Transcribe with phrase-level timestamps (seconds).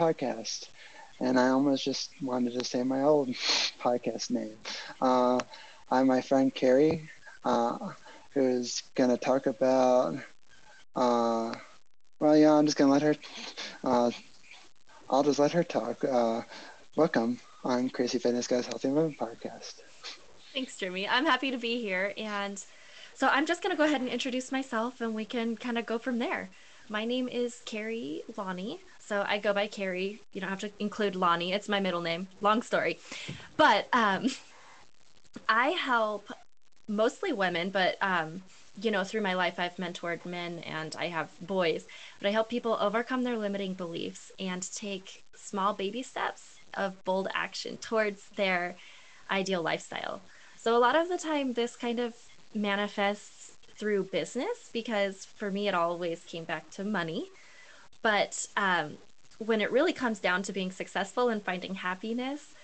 [0.00, 0.70] podcast.
[1.20, 3.28] And I almost just wanted to say my old
[3.82, 4.56] podcast name.
[4.98, 5.38] Uh,
[5.90, 7.10] I'm my friend Carrie,
[7.44, 7.90] uh,
[8.32, 10.14] who's going to talk about,
[10.96, 11.52] uh,
[12.18, 13.14] well, yeah, I'm just going to let her,
[13.84, 14.10] uh,
[15.10, 16.02] I'll just let her talk.
[16.02, 16.42] Uh,
[16.96, 19.80] welcome on Crazy Fitness Guys Healthy Living Podcast.
[20.54, 21.06] Thanks, Jimmy.
[21.06, 22.14] I'm happy to be here.
[22.16, 22.64] And
[23.12, 25.84] so I'm just going to go ahead and introduce myself and we can kind of
[25.84, 26.48] go from there.
[26.88, 28.80] My name is Carrie Lonnie.
[29.10, 30.20] So I go by Carrie.
[30.32, 31.52] You don't have to include Lonnie.
[31.52, 32.28] It's my middle name.
[32.40, 33.00] Long story.
[33.56, 34.28] But um,
[35.48, 36.28] I help
[36.86, 38.40] mostly women, but um,
[38.80, 41.86] you know, through my life, I've mentored men and I have boys,
[42.20, 47.26] but I help people overcome their limiting beliefs and take small baby steps of bold
[47.34, 48.76] action towards their
[49.28, 50.22] ideal lifestyle.
[50.56, 52.14] So, a lot of the time, this kind of
[52.54, 57.28] manifests through business because for me, it always came back to money.
[58.02, 58.98] But um,
[59.38, 62.54] when it really comes down to being successful and finding happiness,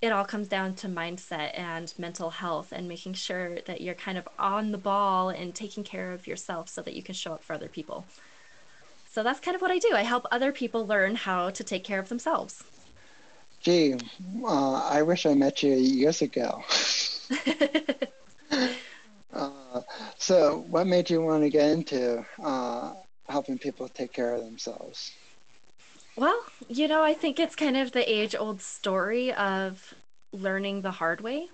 [0.00, 4.16] it all comes down to mindset and mental health and making sure that you're kind
[4.16, 7.42] of on the ball and taking care of yourself so that you can show up
[7.42, 8.04] for other people.
[9.10, 9.90] So that's kind of what I do.
[9.94, 12.62] I help other people learn how to take care of themselves.
[13.60, 13.96] Gee,
[14.44, 16.62] uh, I wish I met you years ago.
[19.32, 19.80] uh,
[20.16, 22.92] so, what made you want to get into uh,
[23.28, 25.12] helping people take care of themselves?
[26.16, 29.94] Well, you know, I think it's kind of the age old story of
[30.32, 31.48] learning the hard way.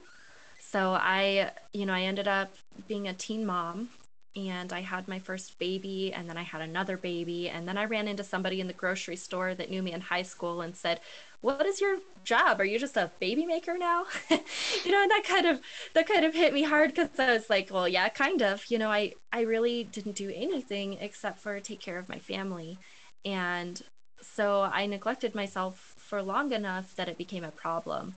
[0.60, 2.54] So, I, you know, I ended up
[2.88, 3.90] being a teen mom
[4.36, 7.84] and I had my first baby, and then I had another baby, and then I
[7.84, 11.00] ran into somebody in the grocery store that knew me in high school and said,
[11.40, 12.60] "What is your job?
[12.60, 15.60] Are you just a baby maker now?" you know, and that kind of
[15.94, 18.78] that kind of hit me hard because I was like, "Well, yeah, kind of." You
[18.78, 22.78] know, I I really didn't do anything except for take care of my family,
[23.24, 23.80] and
[24.22, 28.16] so I neglected myself for long enough that it became a problem.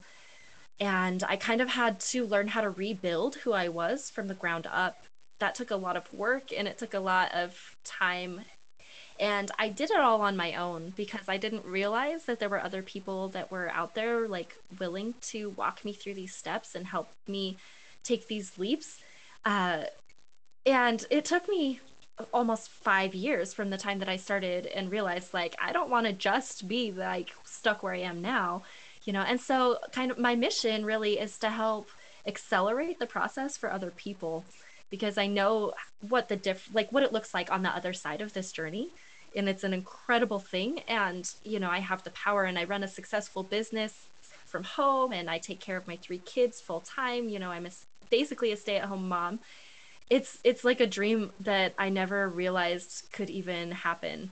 [0.79, 4.35] And I kind of had to learn how to rebuild who I was from the
[4.35, 4.95] ground up
[5.39, 8.41] that took a lot of work and it took a lot of time.
[9.19, 12.63] And i did it all on my own because i didn't realize that there were
[12.63, 16.85] other people that were out there like willing to walk me through these steps and
[16.85, 17.57] help me
[18.03, 18.99] take these leaps.
[19.43, 19.83] Uh,
[20.65, 21.79] and it took me
[22.31, 26.05] almost five years from the time that i started and realized like i don't want
[26.05, 28.63] to just be like stuck where i am now
[29.07, 29.21] you know?
[29.21, 31.89] And so kind of my mission really is to help
[32.27, 34.43] accelerate the process for other people
[34.89, 35.73] because I know
[36.07, 38.89] what the diff like what it looks like on the other side of this journey.
[39.35, 40.79] And it's an incredible thing.
[40.87, 44.07] And you know I have the power and I run a successful business
[44.45, 47.29] from home and I take care of my three kids full time.
[47.29, 47.71] You know I'm a,
[48.09, 49.39] basically a stay-at-home mom.
[50.09, 54.31] It's it's like a dream that I never realized could even happen.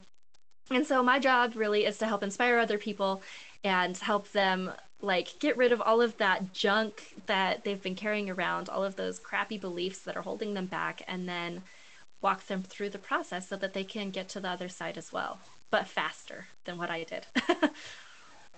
[0.71, 3.21] And so my job really is to help inspire other people
[3.63, 4.71] and help them
[5.01, 8.95] like get rid of all of that junk that they've been carrying around, all of
[8.95, 11.61] those crappy beliefs that are holding them back, and then
[12.21, 15.11] walk them through the process so that they can get to the other side as
[15.11, 15.39] well,
[15.69, 17.25] but faster than what I did.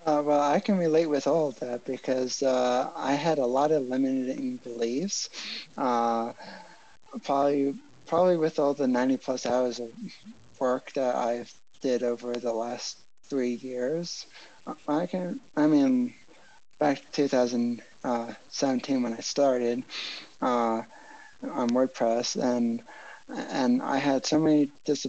[0.05, 3.71] uh, well, I can relate with all of that because uh, I had a lot
[3.71, 5.29] of limiting beliefs.
[5.77, 6.33] Uh,
[7.23, 7.75] probably,
[8.05, 9.89] probably with all the 90 plus hours of
[10.59, 14.27] work that I've did over the last three years.
[14.87, 16.13] I can, I mean,
[16.79, 19.83] back to 2017 when I started
[20.41, 20.81] uh,
[21.43, 22.81] on WordPress, and
[23.29, 25.07] and I had so many dis-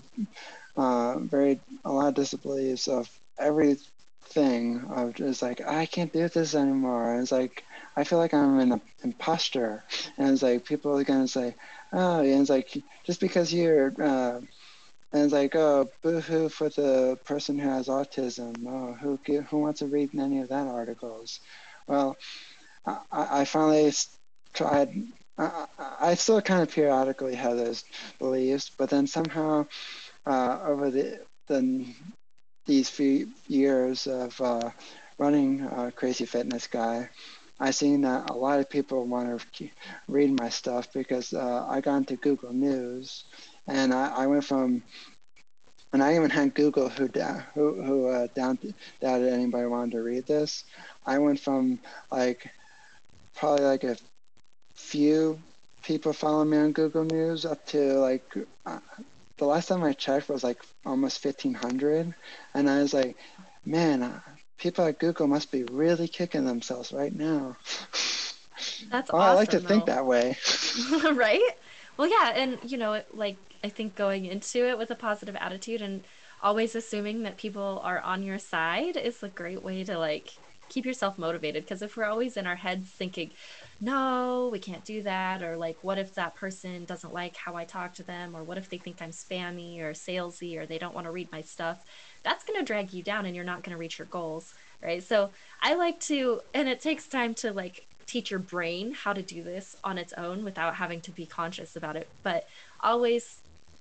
[0.77, 3.09] uh, very a lot of disbeliefs of
[3.39, 4.85] everything.
[4.91, 7.21] Of just like I can't do this anymore.
[7.21, 7.65] It's like
[7.97, 9.85] I feel like I'm an imposter,
[10.19, 11.55] and it's like people are gonna say,
[11.93, 14.41] oh, and it's like just because you're uh,
[15.13, 18.55] and it's like, oh, boo-hoo for the person who has autism.
[18.67, 21.41] Oh, who who wants to read any of that articles?
[21.87, 22.17] Well,
[22.87, 23.93] I, I finally
[24.53, 24.91] tried.
[25.39, 25.67] I,
[26.01, 27.85] I still kind of periodically have those
[28.19, 29.67] beliefs, but then somehow
[30.27, 31.87] uh, over the, the
[32.67, 34.71] these few years of uh,
[35.19, 37.09] running uh, Crazy Fitness Guy,
[37.61, 39.69] I've seen that a lot of people want to
[40.09, 43.25] read my stuff because uh, I got into Google News
[43.69, 44.83] and I, I went from
[45.93, 47.07] and I even had Google who
[47.55, 50.65] who who uh, doubted, doubted anybody wanted to read this.
[51.07, 51.79] I went from
[52.11, 52.51] like
[53.35, 53.97] probably like a
[54.75, 55.39] few
[55.83, 58.25] people following me on Google News up to like
[58.67, 58.81] uh,
[59.39, 62.15] the last time I checked was like almost fifteen hundred,
[62.55, 63.17] and I was like,
[63.65, 64.21] man, uh,
[64.59, 67.57] people at Google must be really kicking themselves right now.
[68.91, 69.31] That's well, awesome.
[69.31, 69.69] I like to though.
[69.69, 70.37] think that way.
[71.15, 71.43] right?
[71.97, 75.83] Well, yeah, and you know, like I think going into it with a positive attitude
[75.83, 76.05] and
[76.43, 80.37] always assuming that people are on your side is a great way to like
[80.69, 81.65] keep yourself motivated.
[81.65, 83.31] Because if we're always in our heads thinking
[83.81, 87.65] no we can't do that or like what if that person doesn't like how i
[87.65, 88.37] talk to them?
[88.37, 91.31] or what if they think i'm spammy or salesy or they don't want to read
[91.33, 91.85] my stuff?
[92.23, 95.03] that's going to drag you down and you're not going to reach your goals right?
[95.03, 95.31] So
[95.63, 99.43] i like to and it takes time to like teach your brain how to do
[99.43, 102.47] this on its own without having to be conscious about it but
[102.81, 103.38] always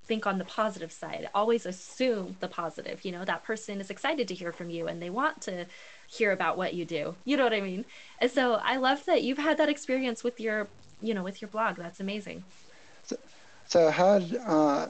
[0.08, 1.30] think on the positive side.
[1.36, 3.04] Always assume the positive.
[3.04, 5.66] You know, that person is excited to hear from you and they want to
[6.08, 7.16] hear about what you do.
[7.26, 7.86] You know what I mean?
[8.20, 10.68] And so I love that you've had that experience with your,
[11.02, 11.76] you know, with your blog.
[11.76, 12.44] That's amazing.
[13.04, 13.18] So,
[13.68, 14.88] so how, uh,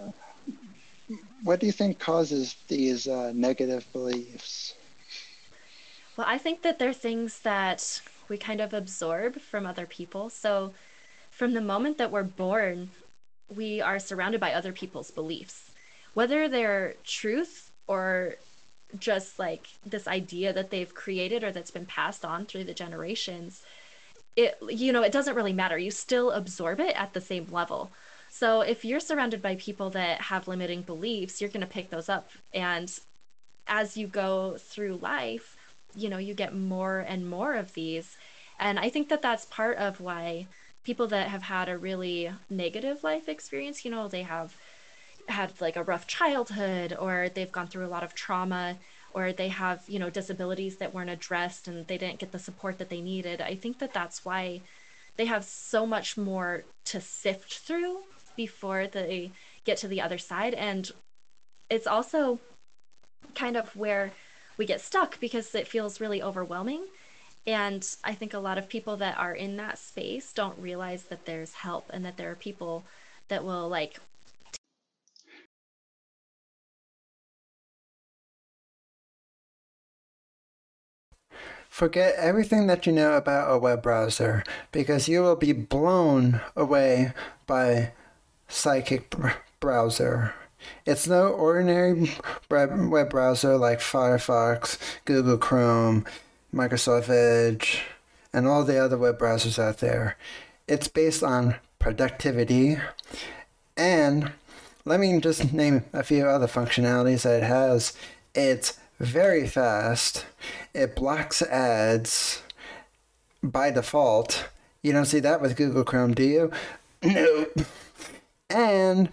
[1.43, 4.75] what do you think causes these uh, negative beliefs?
[6.15, 10.29] Well, I think that they're things that we kind of absorb from other people.
[10.29, 10.73] So
[11.31, 12.89] from the moment that we're born,
[13.55, 15.71] we are surrounded by other people's beliefs,
[16.13, 18.35] whether they're truth or
[18.99, 23.63] just like this idea that they've created or that's been passed on through the generations.
[24.35, 25.77] It you know, it doesn't really matter.
[25.77, 27.91] You still absorb it at the same level.
[28.29, 32.09] So if you're surrounded by people that have limiting beliefs, you're going to pick those
[32.09, 32.91] up and
[33.67, 35.57] as you go through life,
[35.95, 38.17] you know, you get more and more of these.
[38.59, 40.47] And I think that that's part of why
[40.87, 44.55] people that have had a really negative life experience, you know, they have
[45.27, 48.77] had like a rough childhood or they've gone through a lot of trauma
[49.13, 52.77] or they have, you know, disabilities that weren't addressed and they didn't get the support
[52.77, 53.41] that they needed.
[53.41, 54.61] I think that that's why
[55.17, 57.97] they have so much more to sift through
[58.37, 59.31] before they
[59.65, 60.89] get to the other side and
[61.69, 62.39] it's also
[63.35, 64.13] kind of where
[64.55, 66.85] we get stuck because it feels really overwhelming
[67.47, 71.25] and I think a lot of people that are in that space don't realize that
[71.25, 72.83] there's help and that there are people
[73.29, 73.99] that will like
[81.69, 87.13] Forget everything that you know about a web browser because you will be blown away
[87.45, 87.91] by
[88.49, 90.33] Sidekick Browser.
[90.87, 92.13] It's no ordinary
[92.49, 96.03] web browser like Firefox, Google Chrome,
[96.57, 97.83] Microsoft Edge,
[98.33, 100.17] and all the other web browsers out there.
[100.67, 102.77] It's based on productivity.
[103.77, 104.31] And
[104.83, 107.93] let me just name a few other functionalities that it has.
[108.33, 110.25] It's very fast.
[110.73, 112.41] It blocks ads
[113.43, 114.49] by default.
[114.81, 116.51] You don't see that with Google Chrome, do you?
[117.03, 117.61] Nope.
[118.49, 119.09] And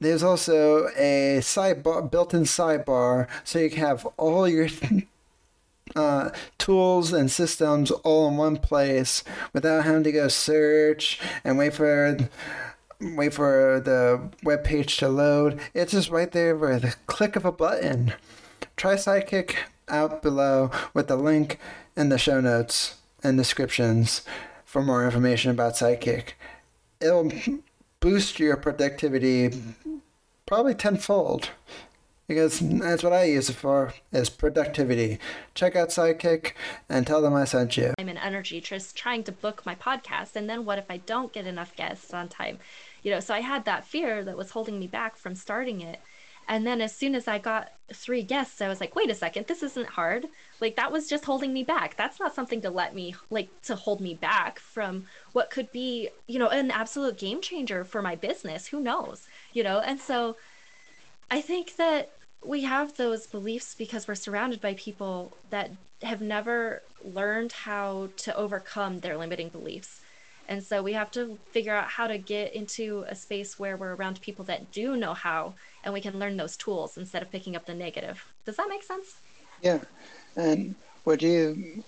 [0.00, 4.68] there's also a sidebar, built-in sidebar, so you can have all your
[5.94, 11.74] uh, tools and systems all in one place without having to go search and wait
[11.74, 12.16] for
[13.00, 15.60] wait for the web page to load.
[15.74, 18.14] It's just right there with a click of a button.
[18.76, 19.56] Try Sidekick
[19.88, 21.58] out below with the link
[21.96, 24.22] in the show notes and descriptions
[24.64, 26.32] for more information about Sidekick.
[27.00, 27.30] It'll
[28.00, 29.50] boost your productivity
[30.46, 31.50] probably tenfold
[32.26, 35.18] because that's what I use it for is productivity.
[35.54, 36.52] Check out Sidekick
[36.88, 37.94] and tell them I sent you.
[37.98, 41.32] I'm an energy just trying to book my podcast and then what if I don't
[41.32, 42.58] get enough guests on time?
[43.02, 46.00] You know, so I had that fear that was holding me back from starting it.
[46.48, 49.46] And then as soon as I got three guests, I was like, wait a second,
[49.46, 50.26] this isn't hard.
[50.60, 51.96] Like that was just holding me back.
[51.96, 56.08] That's not something to let me like to hold me back from what could be,
[56.26, 58.66] you know, an absolute game changer for my business.
[58.66, 59.26] Who knows?
[59.52, 60.36] You know, and so
[61.30, 62.10] I think that
[62.44, 65.70] we have those beliefs because we're surrounded by people that
[66.02, 70.00] have never learned how to overcome their limiting beliefs.
[70.48, 73.94] And so we have to figure out how to get into a space where we're
[73.94, 77.54] around people that do know how and we can learn those tools instead of picking
[77.54, 78.24] up the negative.
[78.44, 79.16] Does that make sense?
[79.62, 79.78] Yeah.
[80.36, 81.84] And would you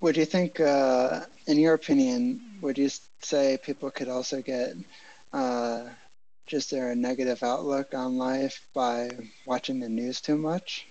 [0.00, 2.88] would you think uh, in your opinion would you
[3.20, 4.74] say people could also get
[5.32, 5.84] uh,
[6.48, 9.10] just their negative outlook on life by
[9.46, 10.86] watching the news too much?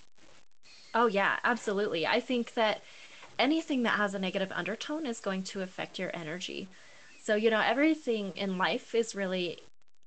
[0.93, 2.07] Oh, yeah, absolutely.
[2.07, 2.81] I think that
[3.37, 6.69] anything that has a negative undertone is going to affect your energy.
[7.23, 9.59] So, you know, everything in life is really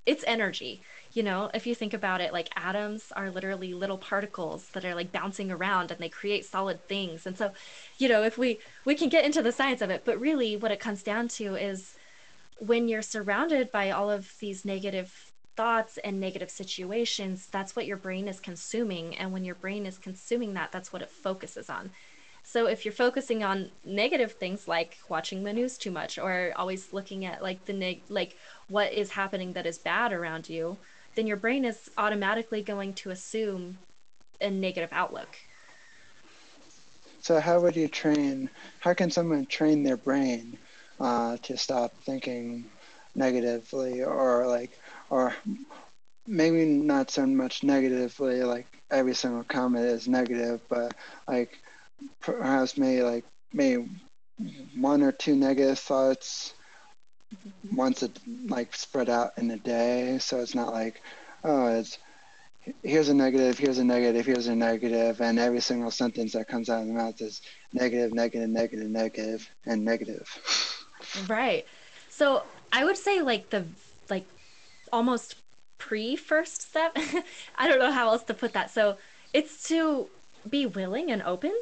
[0.06, 0.82] it's energy.
[1.12, 4.94] You know, if you think about it, like atoms are literally little particles that are
[4.94, 7.26] like bouncing around and they create solid things.
[7.26, 7.52] And so,
[7.98, 10.72] you know, if we we can get into the science of it, but really what
[10.72, 11.94] it comes down to is
[12.58, 15.29] when you're surrounded by all of these negative
[15.60, 19.14] thoughts and negative situations, that's what your brain is consuming.
[19.18, 21.90] And when your brain is consuming that, that's what it focuses on.
[22.42, 26.94] So if you're focusing on negative things like watching the news too much or always
[26.94, 28.38] looking at like the neg- like
[28.68, 30.78] what is happening that is bad around you,
[31.14, 33.76] then your brain is automatically going to assume
[34.40, 35.36] a negative outlook.
[37.20, 38.48] So how would you train?
[38.78, 40.56] How can someone train their brain
[40.98, 42.64] uh, to stop thinking
[43.14, 44.70] negatively, or like,
[45.10, 45.34] or
[46.26, 50.94] maybe not so much negatively, like every single comment is negative, but
[51.28, 51.58] like
[52.20, 53.88] perhaps maybe like maybe
[54.76, 56.54] one or two negative thoughts
[57.74, 61.02] once it like spread out in a day, so it's not like
[61.44, 61.98] oh it's
[62.82, 66.68] here's a negative, here's a negative, here's a negative, and every single sentence that comes
[66.68, 67.40] out of the mouth is
[67.72, 70.28] negative, negative, negative, negative, and negative.
[71.28, 71.66] Right.
[72.10, 73.64] So I would say like the
[74.10, 74.26] like
[74.92, 75.36] almost
[75.78, 76.96] pre first step.
[77.56, 78.70] I don't know how else to put that.
[78.70, 78.98] So
[79.32, 80.08] it's to
[80.48, 81.52] be willing and open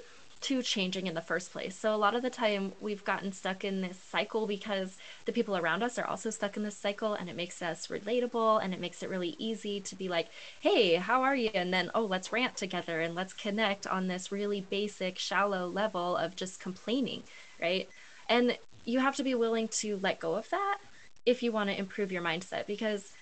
[0.41, 1.77] to changing in the first place.
[1.77, 5.57] So a lot of the time we've gotten stuck in this cycle because the people
[5.57, 8.81] around us are also stuck in this cycle and it makes us relatable and it
[8.81, 10.29] makes it really easy to be like,
[10.61, 14.31] "Hey, how are you?" and then, "Oh, let's rant together and let's connect on this
[14.31, 17.25] really basic, shallow level of just complaining."
[17.61, 17.89] Right?
[18.29, 20.79] And you have to be willing to let go of that
[21.27, 23.13] if you want to improve your mindset because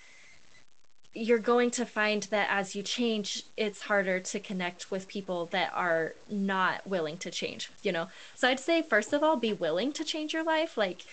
[1.17, 5.73] you're going to find that as you change it's harder to connect with people that
[5.75, 8.07] are not willing to change you know?
[8.35, 10.77] So i'd say first of all be willing to change your life.
[10.77, 11.07] Like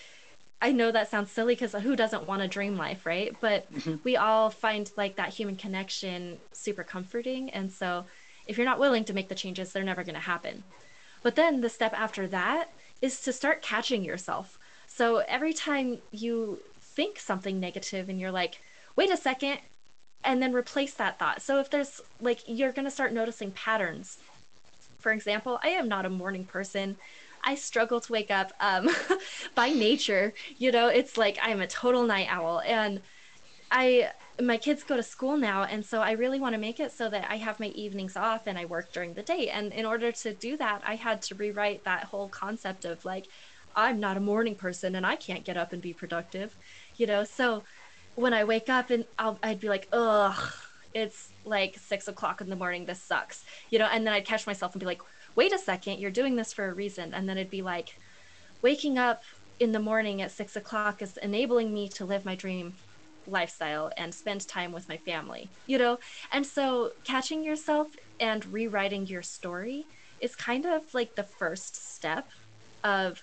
[0.60, 3.34] i know that sounds silly because who doesn't want a dream life right?
[3.40, 3.96] But mm-hmm.
[4.04, 7.50] we all find like that human connection super comforting.
[7.50, 8.04] And so
[8.46, 10.62] if you're not willing to make the changes they're never going to happen.
[11.22, 12.70] But then the step after that
[13.00, 14.58] is to start catching yourself.
[14.86, 18.60] So every time you think something negative and you're like
[18.96, 19.58] wait a second
[20.24, 21.42] and then replace that thought.
[21.42, 24.18] So if there's like you're going to start noticing patterns.
[24.98, 26.96] For example, I am not a morning person.
[27.44, 28.88] I struggle to wake up um,
[29.54, 30.32] by nature.
[30.56, 33.00] You know, it's like I'm a total night owl and
[33.70, 34.10] I
[34.42, 37.08] my kids go to school now and so I really want to make it so
[37.08, 39.48] that I have my evenings off and I work during the day.
[39.48, 43.26] And in order to do that, I had to rewrite that whole concept of like
[43.76, 46.56] I'm not a morning person and I can't get up and be productive.
[46.96, 47.64] You know, so
[48.16, 50.52] when I wake up and I'll, I'd be like, ugh,
[50.92, 52.84] it's like six o'clock in the morning.
[52.84, 53.88] This sucks, you know.
[53.90, 55.02] And then I'd catch myself and be like,
[55.34, 57.12] wait a second, you're doing this for a reason.
[57.12, 57.98] And then it'd be like,
[58.62, 59.22] waking up
[59.60, 62.74] in the morning at six o'clock is enabling me to live my dream
[63.26, 65.98] lifestyle and spend time with my family, you know.
[66.32, 67.88] And so catching yourself
[68.20, 69.86] and rewriting your story
[70.20, 72.28] is kind of like the first step
[72.82, 73.22] of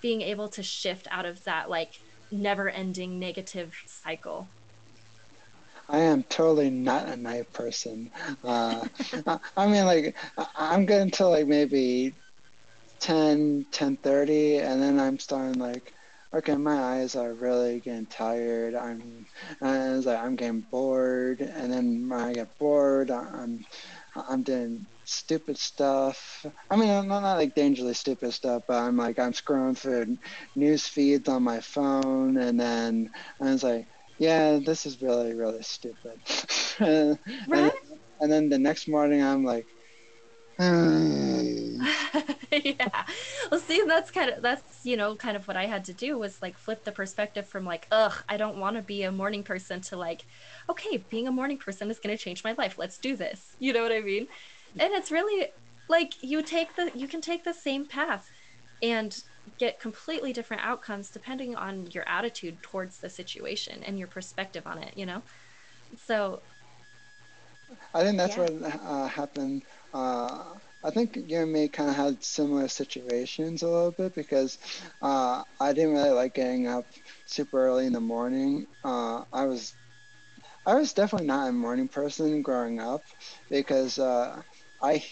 [0.00, 4.52] being able to shift out of that like never ending negative cycle.
[5.88, 8.10] I am totally not a night person.
[8.42, 8.86] Uh,
[9.56, 10.16] I mean, like,
[10.54, 12.16] I'm good until like maybe
[13.00, 15.94] 10, 10.30, and then I'm starting like,
[16.34, 18.74] okay, my eyes are really getting tired.
[18.74, 19.26] I'm,
[19.60, 23.66] and like, I'm getting bored, and then when I get bored, I'm,
[24.14, 26.44] I'm doing stupid stuff.
[26.70, 30.18] I mean, I'm not, not like dangerously stupid stuff, but I'm like I'm scrolling through
[30.54, 33.86] news feeds on my phone, and then I was like,
[34.18, 36.20] yeah, this is really really stupid.
[36.80, 37.18] right.
[37.50, 37.72] And,
[38.20, 39.66] and then the next morning, I'm like.
[42.52, 43.04] Yeah.
[43.50, 46.18] Well, see, that's kind of that's you know kind of what I had to do
[46.18, 49.44] was like flip the perspective from like, ugh, I don't want to be a morning
[49.44, 50.26] person to like,
[50.68, 52.76] okay, being a morning person is going to change my life.
[52.78, 53.54] Let's do this.
[53.58, 54.26] You know what I mean?
[54.78, 55.48] And it's really
[55.88, 58.30] like you take the you can take the same path
[58.82, 59.16] and
[59.58, 64.78] get completely different outcomes depending on your attitude towards the situation and your perspective on
[64.78, 65.22] it you know
[65.96, 66.40] so
[67.94, 68.50] i think that's yeah.
[68.50, 69.62] what uh, happened
[69.92, 74.56] uh, I think you and me kind of had similar situations a little bit because
[75.02, 76.86] uh, I didn't really like getting up
[77.26, 78.66] super early in the morning.
[78.82, 79.74] Uh, I was
[80.64, 83.04] I was definitely not a morning person growing up
[83.50, 84.42] because uh,
[84.82, 85.04] I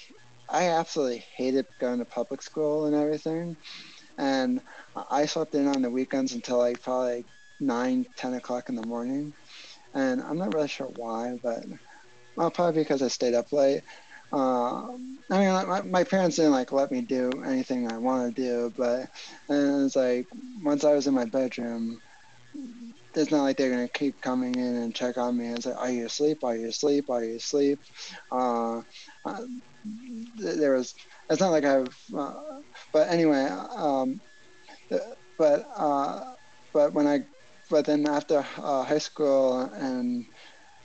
[0.49, 3.57] I absolutely hated going to public school and everything,
[4.17, 4.61] and
[5.11, 7.27] I slept in on the weekends until like probably
[7.61, 9.35] nine, ten o'clock in the morning,
[9.95, 11.65] and I'm not really sure why, but
[12.37, 13.83] well, probably because I stayed up late.
[14.33, 14.89] Uh,
[15.31, 18.73] I mean, my, my parents didn't like let me do anything I want to do,
[18.77, 19.09] but
[19.49, 20.27] and it's like
[20.63, 22.01] once I was in my bedroom,
[23.15, 25.91] it's not like they're gonna keep coming in and check on me and say, "Are
[25.91, 26.45] you asleep?
[26.45, 27.11] Are you asleep?
[27.11, 27.81] Are you asleep?"
[28.31, 28.81] Uh,
[29.25, 29.43] uh,
[30.37, 30.95] there was.
[31.31, 31.97] It's not like I've.
[32.17, 32.35] Uh,
[32.93, 33.47] but anyway,
[33.77, 34.21] um,
[35.39, 36.21] but uh,
[36.73, 37.21] but when I,
[37.71, 40.25] but then after uh, high school and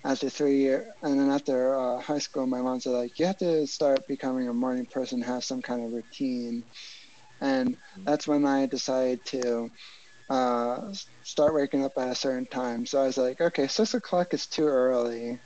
[0.06, 3.38] after three year and then after uh, high school, my mom said like, you have
[3.38, 6.64] to start becoming a morning person, have some kind of routine,
[7.42, 9.70] and that's when I decided to
[10.30, 12.86] uh, start waking up at a certain time.
[12.86, 15.40] So I was like, okay, six o'clock is too early,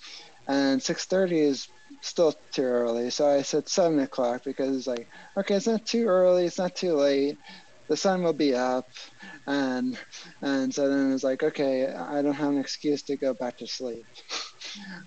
[0.47, 1.67] and six thirty is
[2.01, 3.09] still too early.
[3.09, 5.07] So I said seven o'clock because it's like,
[5.39, 7.37] okay, it's not too early, it's not too late.
[7.89, 8.85] The sun will be up,
[9.47, 9.97] and
[10.41, 13.67] and so then it's like, okay, I don't have an excuse to go back to
[13.67, 14.07] sleep.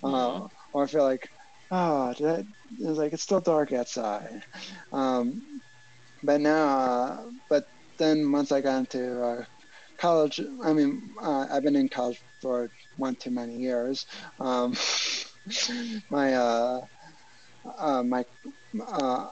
[0.02, 1.28] Uh, or I feel like,
[1.70, 2.46] oh, that,
[2.78, 4.42] it's like it's still dark outside.
[4.92, 5.42] Um,
[6.22, 7.64] but now, uh, but
[7.98, 9.44] then once I got into uh,
[10.00, 14.06] college, I mean, uh, I've been in college for one too many years.
[14.40, 14.74] Um,
[16.10, 16.80] my uh,
[17.78, 18.24] uh, my
[18.86, 19.28] uh,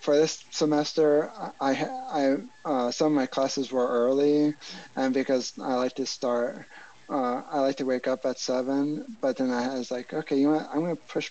[0.00, 1.30] for this semester,
[1.60, 1.72] I
[2.12, 4.54] I uh, some of my classes were early,
[4.96, 6.66] and because I like to start.
[7.08, 10.48] Uh, I like to wake up at seven, but then I was like, okay, you
[10.48, 10.68] know what?
[10.72, 11.30] I'm gonna push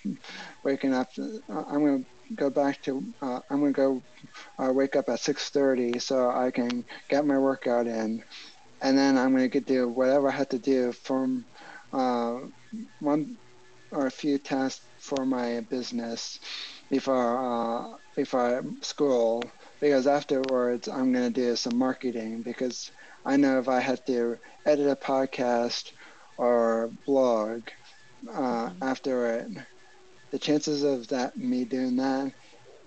[0.63, 1.09] waking up.
[1.49, 2.03] I'm gonna
[2.35, 3.03] go back to.
[3.21, 4.03] Uh, I'm gonna go
[4.59, 8.23] uh, wake up at six thirty so I can get my workout in,
[8.85, 11.45] and then I'm gonna get do whatever I have to do from
[11.93, 12.39] uh,
[12.99, 13.37] one
[13.91, 16.39] or a few tasks for my business
[16.89, 17.29] before
[17.93, 19.43] uh, before school
[19.81, 22.91] because afterwards I'm gonna do some marketing because
[23.25, 25.91] I know if I have to edit a podcast
[26.37, 27.69] or blog
[28.33, 29.47] uh, after it,
[30.31, 32.33] the chances of that me doing that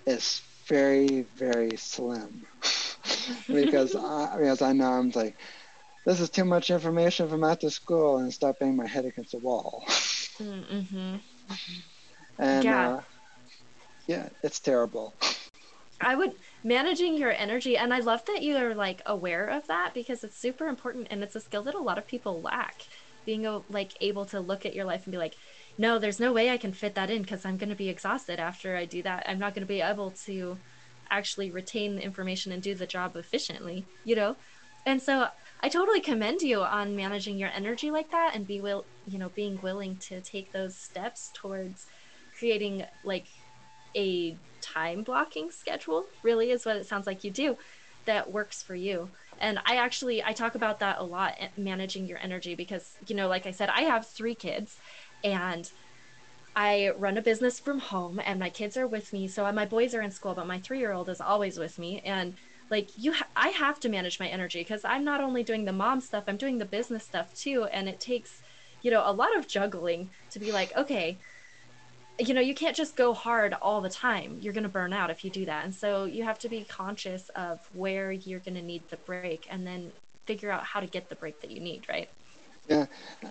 [0.07, 2.45] is very very slim.
[3.49, 5.38] Because I, because I know I'm like
[6.09, 9.38] this is too much information from after school and stop banging my head against the
[9.38, 9.85] wall.
[10.38, 11.17] Mm-hmm.
[12.38, 12.88] And yeah.
[12.88, 13.00] Uh,
[14.07, 15.12] yeah, it's terrible.
[16.00, 16.33] I would
[16.65, 20.69] managing your energy, and I love that you're like aware of that because it's super
[20.69, 22.87] important and it's a skill that a lot of people lack.
[23.27, 25.35] Being like able to look at your life and be like,
[25.77, 28.41] no, there's no way I can fit that in because I'm going to be exhausted
[28.41, 29.25] after I do that.
[29.29, 30.57] I'm not going to be able to
[31.11, 34.37] actually retain the information and do the job efficiently, you know?
[34.87, 35.29] And so
[35.61, 39.29] I totally commend you on managing your energy like that and be will you know
[39.31, 41.87] being willing to take those steps towards
[42.38, 43.27] creating like
[43.97, 47.57] a time blocking schedule really is what it sounds like you do
[48.05, 49.09] that works for you.
[49.41, 53.14] And i actually i talk about that a lot eh, managing your energy because you
[53.14, 54.77] know like i said i have three kids
[55.23, 55.71] and
[56.57, 59.29] i run a business from home and my kids are with me.
[59.29, 62.01] So my boys are in school but my three year old is always with me.
[62.01, 62.35] And
[62.70, 65.72] like you ha- i have to manage my energy because i'm not only doing the
[65.72, 68.42] mom stuff i'm doing the business stuff too and it takes
[68.83, 71.18] you know a lot of juggling to be like okay
[72.18, 74.38] you know you can't just go hard all the time.
[74.40, 75.64] You're going to burn out if you do that.
[75.64, 79.46] And so you have to be conscious of where you're going to need the break
[79.50, 79.92] and then
[80.26, 82.09] figure out how to get the break that you need right?
[82.68, 82.87] Yeah.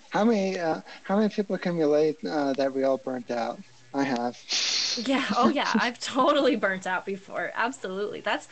[0.10, 3.60] How many uh, how many people can relate uh, that we all burnt out?
[3.93, 4.38] I have.
[5.06, 5.26] Yeah.
[5.36, 5.69] Oh yeah.
[5.76, 7.52] I've totally burnt out before.
[7.56, 8.21] Absolutely.
[8.21, 8.47] That's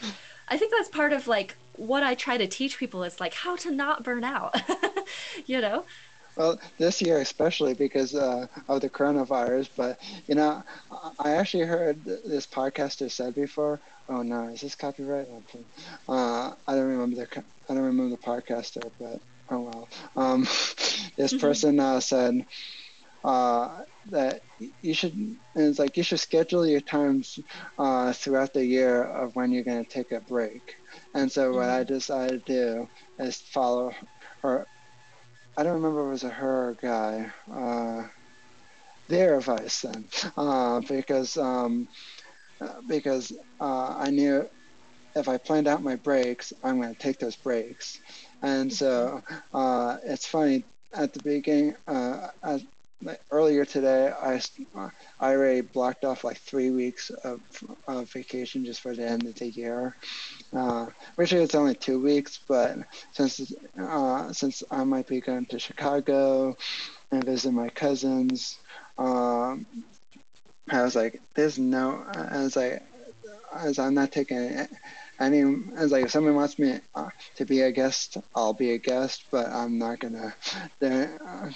[0.48, 3.56] I think that's part of like what I try to teach people is like how
[3.58, 4.56] to not burn out.
[5.46, 5.86] you know?
[6.36, 10.64] Well, this year especially because uh, of the coronavirus, but you know,
[11.20, 13.80] I actually heard this podcaster said before.
[14.10, 15.28] Oh no, is this copyright?
[16.08, 19.88] Uh, I don't remember the I don't remember the podcaster, but oh well.
[20.16, 20.42] Um,
[21.16, 22.46] this person uh, said
[23.24, 24.41] uh, that
[24.82, 27.39] you should it's like you should schedule your times
[27.80, 30.76] uh, throughout the year of when you're going to take a break
[31.13, 31.58] and so mm-hmm.
[31.58, 31.94] what i mm-hmm.
[31.94, 32.89] decided to do
[33.20, 33.91] is follow
[34.41, 34.65] her
[35.58, 38.08] i don't remember if it was a her or a guy uh,
[39.08, 40.06] their advice then
[40.38, 41.88] uh, because um,
[42.88, 44.48] because uh, i knew
[45.15, 48.00] if i planned out my breaks i'm going to take those breaks
[48.41, 49.58] and so mm-hmm.
[49.58, 50.63] uh, it's funny
[50.96, 52.62] at the beginning, uh, at,
[53.32, 54.41] earlier today, I,
[55.20, 57.41] I blocked off like three weeks of,
[57.88, 59.96] of vacation just for the end of the year.
[60.54, 60.88] Uh,
[61.18, 62.78] originally it's only two weeks, but
[63.12, 66.56] since uh, since I might be going to Chicago
[67.12, 68.58] and visit my cousins,
[68.98, 69.65] um,
[70.70, 72.82] I was like, there's no, I was like,
[73.56, 74.68] as I'm not taking
[75.19, 78.71] I mean, it's like if someone wants me uh, to be a guest, I'll be
[78.71, 80.36] a guest, but I'm not gonna
[80.82, 81.08] do,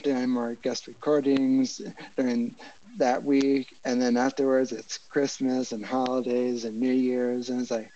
[0.03, 1.81] do any more guest recordings
[2.17, 2.55] during
[2.97, 3.67] that week.
[3.83, 7.91] And then afterwards, it's Christmas and holidays and New Year's, and it's like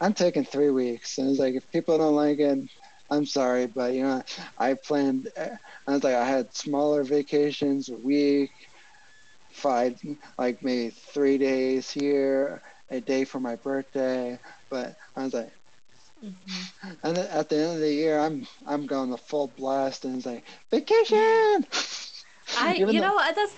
[0.00, 1.18] I'm taking three weeks.
[1.18, 2.58] And it's like if people don't like it,
[3.10, 4.22] I'm sorry, but you know,
[4.58, 5.28] I planned.
[5.36, 5.50] Uh,
[5.86, 8.52] I was like, I had smaller vacations, a week,
[9.50, 10.00] five,
[10.38, 14.38] like maybe three days here, a day for my birthday.
[14.72, 15.50] But I was like,
[16.24, 16.90] mm-hmm.
[17.02, 20.24] and at the end of the year, I'm I'm going the full blast, and it's
[20.24, 21.66] like vacation.
[22.58, 23.54] I, you though- know, that's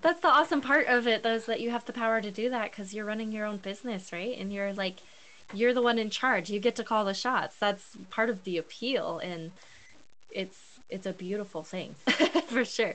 [0.00, 2.48] that's the awesome part of it, though, is that you have the power to do
[2.48, 4.34] that because you're running your own business, right?
[4.38, 4.96] And you're like,
[5.52, 6.48] you're the one in charge.
[6.48, 7.56] You get to call the shots.
[7.58, 9.52] That's part of the appeal, and
[10.30, 11.94] it's it's a beautiful thing
[12.48, 12.94] for sure.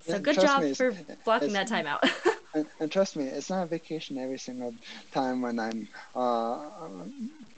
[0.00, 0.94] So yeah, good job me, for
[1.24, 2.04] blocking that time out.
[2.54, 4.74] and, and, trust me, it's not a vacation every single
[5.12, 5.88] time when I'm.
[6.14, 6.68] Uh,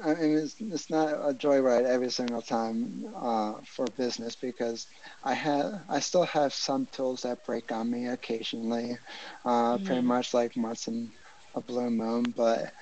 [0.04, 4.86] I mean, it's, it's not a joyride every single time uh, for business because
[5.24, 8.98] I have I still have some tools that break on me occasionally,
[9.44, 9.86] uh, mm-hmm.
[9.86, 11.10] pretty much like once in
[11.54, 12.72] a blue moon, but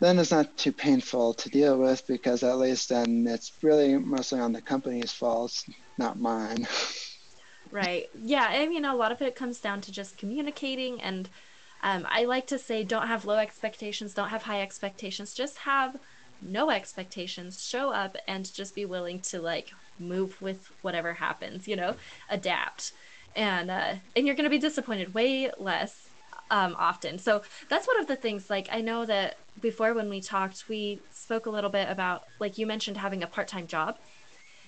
[0.00, 4.40] then it's not too painful to deal with because at least then it's really mostly
[4.40, 5.64] on the company's fault,
[5.98, 6.66] not mine.
[7.72, 8.06] Right.
[8.14, 8.46] Yeah.
[8.50, 11.00] I mean, a lot of it comes down to just communicating.
[11.00, 11.30] And
[11.82, 15.96] um, I like to say, don't have low expectations, don't have high expectations, just have
[16.42, 17.64] no expectations.
[17.64, 21.96] Show up and just be willing to like move with whatever happens, you know,
[22.28, 22.92] adapt.
[23.34, 26.10] And, uh, and you're going to be disappointed way less
[26.50, 27.18] um, often.
[27.18, 28.50] So that's one of the things.
[28.50, 32.58] Like, I know that before when we talked, we spoke a little bit about, like,
[32.58, 33.98] you mentioned having a part time job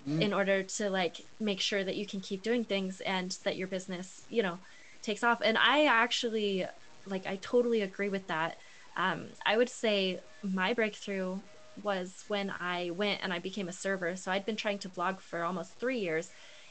[0.09, 0.23] mm-hmm.
[0.23, 3.69] in order to like make sure that you can keep doing things and that your
[3.69, 4.59] business you know
[5.03, 5.41] takes off.
[5.45, 6.67] And i actually
[7.07, 8.59] like i totally agree with that.
[8.97, 11.39] Um, i would say my breakthrough
[11.83, 14.17] was when i went and i became a server.
[14.17, 16.31] So i'd been trying to blog for almost three years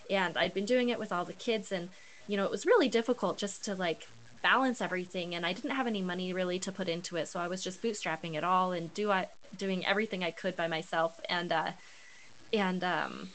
[0.09, 1.71] and i'd been doing it with all the kids.
[1.71, 1.89] And
[2.27, 4.07] you know it was really difficult just to like
[4.41, 5.35] balance everything.
[5.35, 7.27] And i didn't have any money really to put into it.
[7.27, 10.67] So i was just bootstrapping it all and do I, doing everything i could by
[10.67, 11.19] myself.
[11.29, 11.71] And uh,
[12.53, 13.29] and um,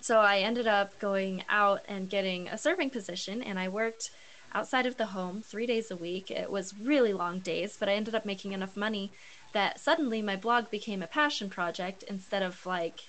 [0.00, 4.10] so I ended up going out and getting a serving position, and I worked
[4.54, 6.30] outside of the home three days a week.
[6.30, 9.10] It was really long days, but I ended up making enough money
[9.52, 13.00] that suddenly my blog became a passion project instead of like,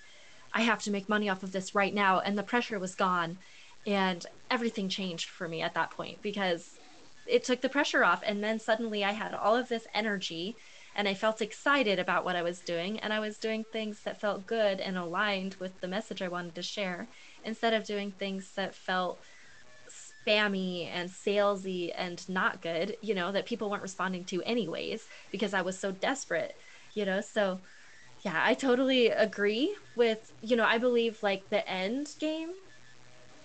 [0.54, 2.20] I have to make money off of this right now.
[2.20, 3.38] And the pressure was gone.
[3.86, 6.78] And everything changed for me at that point because
[7.26, 8.24] it took the pressure off.
[8.26, 10.56] And then suddenly I had all of this energy
[10.98, 14.20] and I felt excited about what I was doing, and I was doing things that
[14.20, 17.10] felt good and aligned with the message I wanted to share
[17.44, 19.24] instead of doing things that felt
[19.90, 25.54] spammy and salesy and not good, you know, that people weren't responding to anyways because
[25.54, 26.54] I was so desperate,
[26.94, 27.22] you know.
[27.22, 27.62] So,
[28.20, 32.50] yeah, I totally agree with, you know, I believe like the end game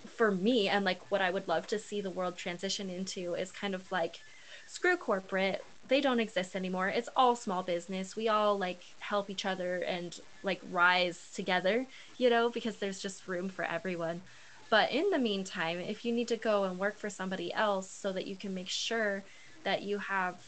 [0.07, 3.53] for me and like what I would love to see the world transition into is
[3.53, 4.19] kind of like
[4.67, 6.89] screw corporate they don't exist anymore.
[6.89, 8.17] It's all small business.
[8.17, 13.29] We all like help each other and like rise together, you know, because there's just
[13.29, 14.23] room for everyone.
[14.71, 18.11] But in the meantime, if you need to go and work for somebody else so
[18.13, 19.23] that you can make sure
[19.65, 20.43] that you have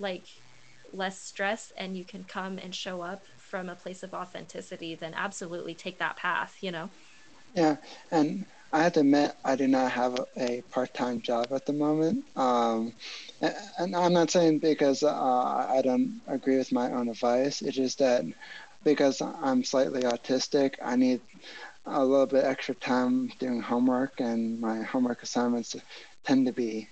[0.00, 0.26] like
[0.92, 5.14] less stress and you can come and show up from a place of authenticity, then
[5.14, 6.90] absolutely take that path, you know?
[7.54, 7.76] Yeah.
[8.10, 12.24] And I have to admit, I do not have a part-time job at the moment,
[12.36, 12.92] um,
[13.78, 17.62] and I'm not saying because uh, I don't agree with my own advice.
[17.62, 18.24] It's just that
[18.84, 21.20] because I'm slightly autistic, I need
[21.86, 25.74] a little bit extra time doing homework, and my homework assignments
[26.24, 26.88] tend to be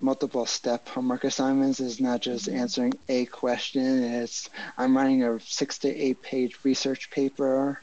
[0.00, 2.58] multiple step homework assignments is not just mm-hmm.
[2.58, 7.80] answering a question it's i'm writing a six to eight page research paper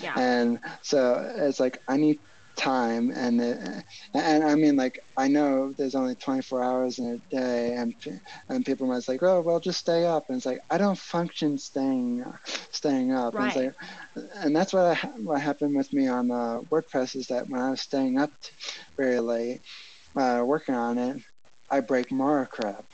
[0.00, 0.14] yeah.
[0.16, 2.18] and so it's like i need
[2.56, 7.34] time and it, and I mean like I know there's only 24 hours in a
[7.34, 7.94] day and
[8.48, 10.24] and people might say oh well just stay up.
[10.28, 12.24] And it's like I don't function staying
[12.70, 13.34] staying up.
[13.34, 13.56] Right.
[13.56, 13.74] and,
[14.16, 17.60] like, and that's what I, what happened with me on uh, WordPress is that when
[17.60, 18.32] I was staying up
[18.96, 19.60] very late
[20.18, 21.22] uh, working on it
[21.70, 22.84] I break more crap.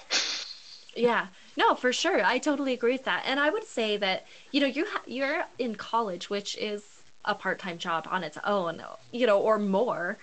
[0.96, 1.29] Yeah.
[1.57, 2.25] No for sure.
[2.25, 3.25] I totally agree with that.
[3.27, 6.85] And I would say that you know you ha- you're in college which is
[7.25, 8.83] a part-time job on its own,
[9.13, 10.19] you know, or more.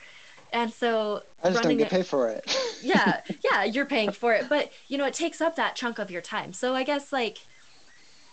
[0.51, 2.55] And so I just don't get paid for it.
[2.81, 6.09] yeah, yeah, you're paying for it, but you know, it takes up that chunk of
[6.09, 6.53] your time.
[6.53, 7.39] So I guess like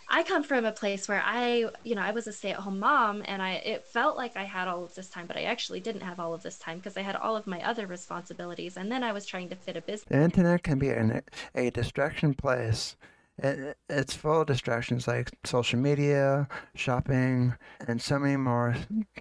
[0.09, 3.41] I come from a place where I, you know, I was a stay-at-home mom and
[3.41, 6.19] I it felt like I had all of this time, but I actually didn't have
[6.19, 9.11] all of this time because I had all of my other responsibilities and then I
[9.11, 10.05] was trying to fit a business.
[10.09, 11.21] The internet can be an,
[11.55, 12.95] a distraction place
[13.37, 17.55] it, it's full of distractions like social media, shopping,
[17.87, 18.75] and so many more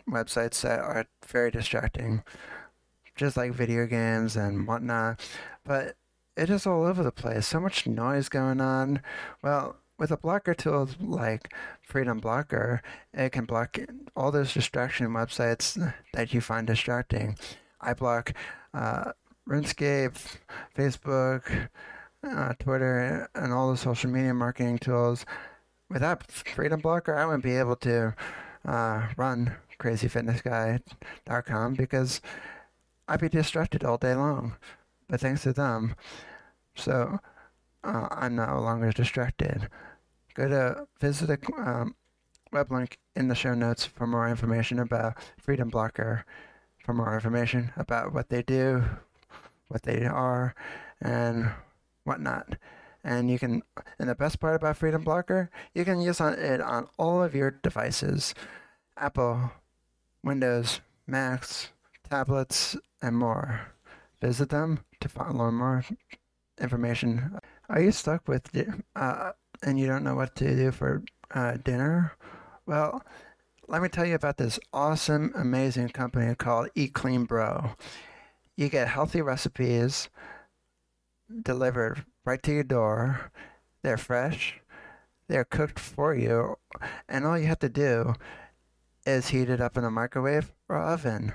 [0.09, 2.23] websites that are very distracting,
[3.15, 5.21] just like video games and whatnot.
[5.65, 5.97] But
[6.37, 7.47] it is all over the place.
[7.47, 9.01] So much noise going on.
[9.43, 12.83] Well, with a blocker tool like Freedom Blocker,
[13.15, 13.79] it can block
[14.15, 17.37] all those distraction websites that you find distracting.
[17.81, 18.35] I block
[18.75, 19.13] uh,
[19.49, 20.39] RuneScape,
[20.77, 21.69] Facebook,
[22.27, 25.25] uh, Twitter, and all the social media marketing tools.
[25.89, 28.15] Without Freedom Blocker, I wouldn't be able to
[28.65, 32.21] uh, run crazyfitnessguy.com because
[33.09, 34.57] I'd be distracted all day long.
[35.09, 35.95] But thanks to them,
[36.75, 37.21] so
[37.85, 39.69] uh, I'm no longer distracted.
[40.35, 41.95] Go to visit the um,
[42.53, 46.25] web link in the show notes for more information about Freedom Blocker,
[46.85, 48.83] for more information about what they do,
[49.69, 50.55] what they are,
[51.01, 51.51] and
[52.07, 52.57] whatnot.
[53.05, 53.63] And you can,
[53.99, 57.51] and the best part about Freedom Blocker, you can use it on all of your
[57.51, 58.35] devices
[58.97, 59.53] Apple,
[60.25, 61.69] Windows, Macs,
[62.09, 63.73] tablets, and more.
[64.21, 65.85] Visit them to learn more
[66.61, 67.39] information.
[67.69, 68.51] Are you stuck with,
[68.97, 72.17] uh, and you don't know what to do for uh, dinner?
[72.65, 73.05] Well,
[73.69, 77.73] let me tell you about this awesome, amazing company called Eat Clean Bro.
[78.57, 80.09] You get healthy recipes
[81.43, 83.33] delivered right to your door.
[83.83, 84.61] They're fresh,
[85.29, 86.57] they're cooked for you,
[87.09, 88.15] and all you have to do
[89.05, 91.35] is heat it up in a microwave or oven.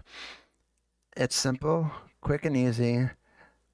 [1.15, 3.09] It's simple, quick and easy,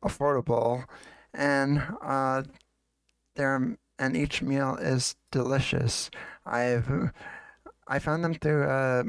[0.03, 0.85] affordable,
[1.33, 2.43] and uh,
[3.35, 6.09] there and each meal is delicious.
[6.45, 7.11] I've
[7.87, 9.03] I found them through uh,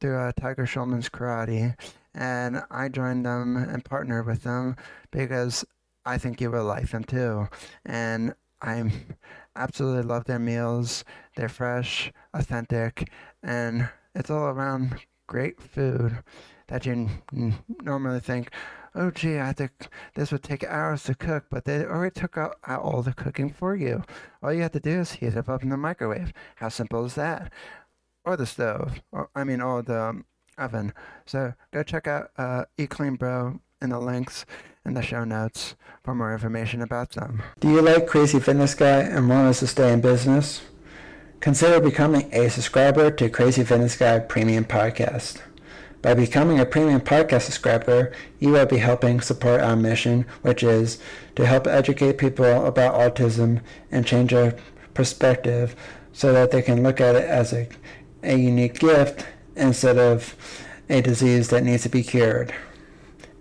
[0.00, 1.74] through uh, Tiger Schulman's Karate,
[2.14, 4.76] and I joined them and partnered with them
[5.10, 5.64] because
[6.06, 7.48] I think you will like them too.
[7.84, 8.90] And I
[9.56, 11.04] absolutely love their meals.
[11.34, 13.10] They're fresh, authentic,
[13.42, 16.22] and it's all around great food
[16.68, 18.50] that you n- normally think,
[18.94, 22.56] oh gee, I think this would take hours to cook, but they already took out,
[22.66, 24.02] out all the cooking for you.
[24.42, 26.32] All you have to do is heat it up in the microwave.
[26.56, 27.52] How simple is that?
[28.24, 30.24] Or the stove, or I mean, or the um,
[30.58, 30.92] oven.
[31.26, 34.46] So go check out uh, Eat Clean Bro in the links
[34.86, 37.42] in the show notes for more information about them.
[37.60, 40.62] Do you like Crazy Fitness Guy and want us to stay in business?
[41.40, 45.42] Consider becoming a subscriber to Crazy Fitness Guy Premium Podcast.
[46.02, 51.00] By becoming a premium podcast subscriber, you will be helping support our mission, which is
[51.34, 54.56] to help educate people about autism and change their
[54.94, 55.74] perspective
[56.12, 57.68] so that they can look at it as a,
[58.22, 60.36] a unique gift instead of
[60.88, 62.54] a disease that needs to be cured.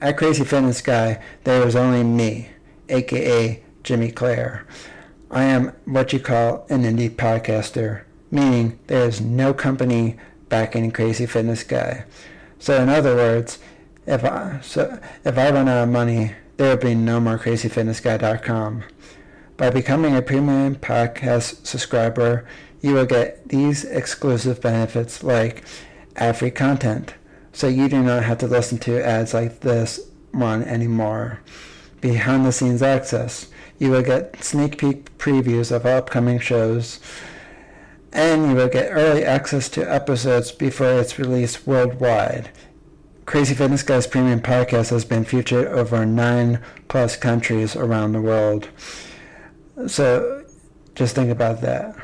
[0.01, 2.49] At Crazy Fitness Guy, there is only me,
[2.89, 4.67] aka Jimmy Clare.
[5.31, 10.17] I am what you call an indie podcaster, meaning there is no company
[10.49, 12.05] backing Crazy Fitness Guy.
[12.59, 13.57] So in other words,
[14.05, 18.83] if I so if I run out of money, there will be no more crazyfitnessguy.com.
[19.55, 22.45] By becoming a premium podcast subscriber,
[22.81, 25.63] you will get these exclusive benefits like
[26.17, 27.13] ad-free content,
[27.55, 31.39] so you do not have to listen to ads like this one anymore.
[32.01, 33.47] Behind the scenes access,
[33.79, 36.99] you will get sneak peek previews of upcoming shows
[38.11, 42.51] and you will get early access to episodes before it's released worldwide.
[43.25, 48.67] Crazy Fitness Guys Premium Podcast has been featured over nine plus countries around the world.
[49.87, 50.45] So
[50.93, 51.95] just think about that.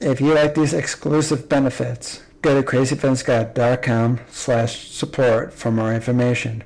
[0.00, 6.62] If you like these exclusive benefits, go to crazyfitnessguy.com slash support for more information.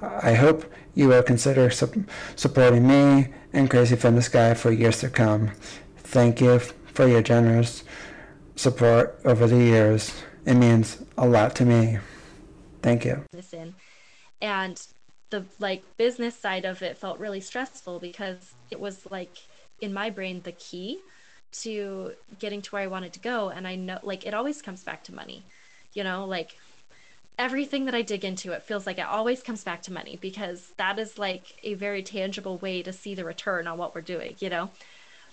[0.00, 2.04] I hope you will consider su-
[2.36, 5.50] supporting me and Crazy Fitness Guy for years to come.
[5.98, 7.82] Thank you for your generous
[8.54, 10.22] support over the years.
[10.44, 11.98] It means a lot to me.
[12.82, 13.24] Thank you.
[13.32, 13.74] Listen,
[14.40, 14.80] and
[15.30, 19.36] the like business side of it felt really stressful because it was like
[19.80, 21.00] in my brain the key
[21.52, 24.82] to getting to where I wanted to go and I know like it always comes
[24.84, 25.42] back to money.
[25.94, 26.56] You know, like
[27.38, 30.72] everything that I dig into it feels like it always comes back to money because
[30.78, 34.36] that is like a very tangible way to see the return on what we're doing,
[34.38, 34.70] you know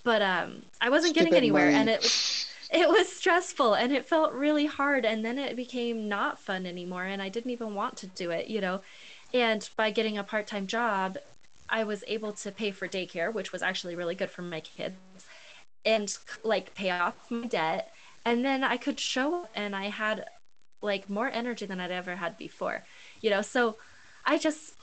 [0.03, 1.75] but um, I wasn't Stupid getting anywhere, money.
[1.77, 6.09] and it was it was stressful and it felt really hard, and then it became
[6.09, 8.81] not fun anymore, and I didn't even want to do it, you know.
[9.33, 11.17] And by getting a part time job,
[11.69, 14.95] I was able to pay for daycare, which was actually really good for my kids,
[15.85, 17.91] and like pay off my debt,
[18.25, 20.25] and then I could show and I had
[20.81, 22.83] like more energy than I'd ever had before,
[23.21, 23.41] you know.
[23.41, 23.77] So
[24.25, 24.75] I just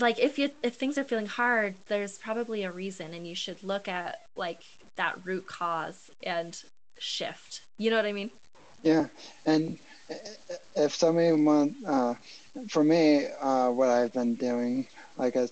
[0.00, 3.62] like if you if things are feeling hard there's probably a reason and you should
[3.62, 4.62] look at like
[4.96, 6.62] that root cause and
[6.98, 8.30] shift you know what i mean
[8.82, 9.06] yeah
[9.46, 9.78] and
[10.76, 12.14] if somebody want uh,
[12.68, 15.48] for me uh, what i've been doing like a,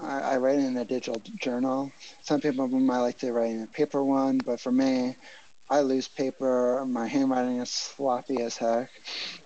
[0.00, 1.92] I, I write in a digital journal
[2.22, 5.16] some people might like to write in a paper one but for me
[5.70, 6.84] I lose paper.
[6.84, 8.90] My handwriting is sloppy as heck.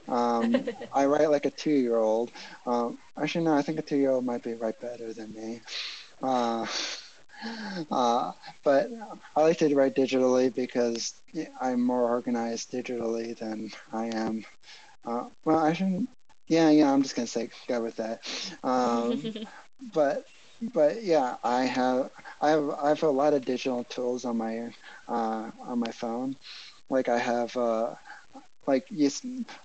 [0.09, 2.33] Um, I write like a two-year-old.
[2.67, 5.61] Um, actually, no, I think a two-year-old might be write better than me.
[6.23, 6.67] Uh,
[7.91, 8.33] uh,
[8.65, 8.89] but
[9.37, 11.21] I like to write digitally because
[11.61, 14.47] I'm more organized digitally than I am.
[15.05, 16.09] Uh, well, I shouldn't.
[16.49, 16.93] Yeah, yeah.
[16.93, 18.21] I'm just gonna say go with that.
[18.63, 19.23] Um,
[19.95, 20.25] but
[20.73, 24.73] but yeah, I have I have I have a lot of digital tools on my
[25.09, 26.37] uh, on my phone.
[26.91, 27.95] Like I have uh,
[28.67, 29.11] like you,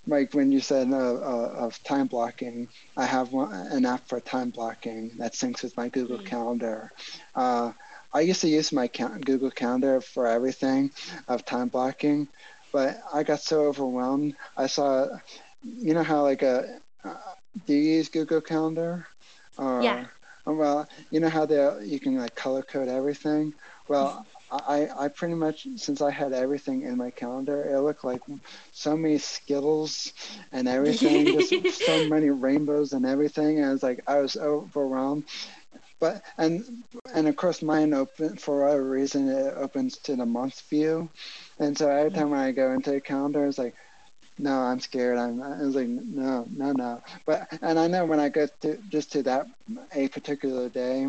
[0.08, 4.20] like when you said uh, uh, of time blocking, I have one, an app for
[4.20, 6.26] time blocking that syncs with my Google mm-hmm.
[6.26, 6.92] Calendar.
[7.36, 7.72] Uh,
[8.13, 10.92] I used to use my Google Calendar for everything
[11.28, 12.28] of time blocking,
[12.72, 14.36] but I got so overwhelmed.
[14.58, 15.08] I saw,
[15.63, 17.15] you know how like a, uh,
[17.65, 19.06] do you use Google Calendar?
[19.58, 20.06] Or, yeah.
[20.45, 23.54] Well, you know how they you can like color code everything.
[23.88, 28.22] Well, I, I pretty much since I had everything in my calendar, it looked like
[28.72, 30.13] so many Skittles
[30.52, 33.58] and everything, just so many rainbows and everything.
[33.60, 35.24] And I was like, I was overwhelmed.
[36.00, 36.63] But and
[37.13, 41.10] and of course mine open for whatever reason it opens to the month view,
[41.60, 43.76] and so every time when I go into the calendar, it's like,
[44.39, 45.17] no, I'm scared.
[45.17, 45.41] I'm.
[45.43, 47.02] I was like, no, no, no.
[47.25, 49.47] But and I know when I go to just to that
[49.93, 51.08] a particular day,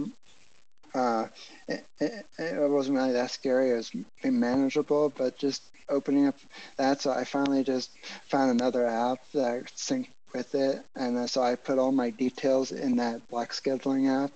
[0.95, 1.27] uh,
[1.69, 3.71] it, it, it, wasn't really that scary.
[3.71, 3.93] It was
[4.25, 6.37] manageable, but just opening up
[6.77, 7.91] that, so I finally just
[8.29, 12.97] found another app that synced with it, and so I put all my details in
[12.97, 14.33] that block scheduling app,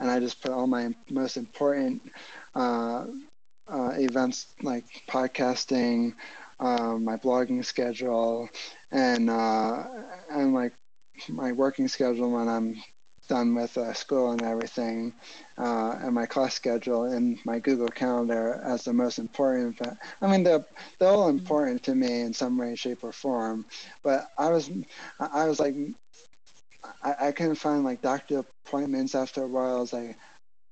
[0.00, 2.02] and I just put all my most important
[2.54, 3.06] uh,
[3.66, 6.14] uh, events like podcasting,
[6.60, 8.48] uh, my blogging schedule,
[8.90, 9.84] and uh,
[10.30, 10.72] and like
[11.28, 12.82] my working schedule when I'm
[13.28, 15.12] done with uh, school and everything,
[15.58, 19.78] uh, and my class schedule in my Google Calendar as the most important.
[19.78, 20.64] But I mean, they're
[20.98, 23.66] they're all important to me in some way, shape, or form.
[24.02, 24.70] But I was
[25.20, 25.74] I was like,
[27.02, 29.76] I, I couldn't find like doctor appointments after a while.
[29.76, 30.16] I was like,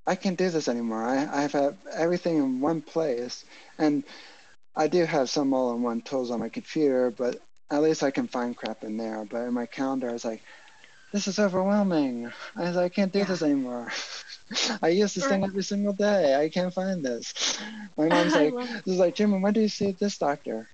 [0.06, 1.04] I can't do this anymore.
[1.04, 3.44] I I've had everything in one place,
[3.78, 4.04] and
[4.76, 8.56] I do have some all-in-one tools on my computer, but at least I can find
[8.56, 9.24] crap in there.
[9.24, 10.42] But in my calendar, I was like
[11.12, 12.30] this is overwhelming.
[12.56, 13.24] I, I can't do yeah.
[13.24, 13.90] this anymore.
[14.82, 16.34] I use this thing every single day.
[16.38, 17.58] I can't find this.
[17.96, 20.68] My mom's like, this is like, Jim, when do you see this doctor?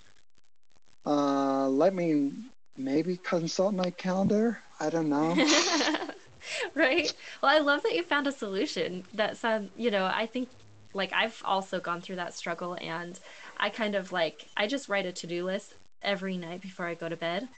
[1.07, 2.33] Uh, let me
[2.77, 4.59] maybe consult my calendar.
[4.81, 5.35] I don't know.
[6.75, 7.12] right.
[7.41, 10.49] Well, I love that you found a solution that said, you know, I think
[10.95, 13.19] like I've also gone through that struggle and
[13.62, 16.94] I kind of like, I just write a to do list every night before I
[16.94, 17.48] go to bed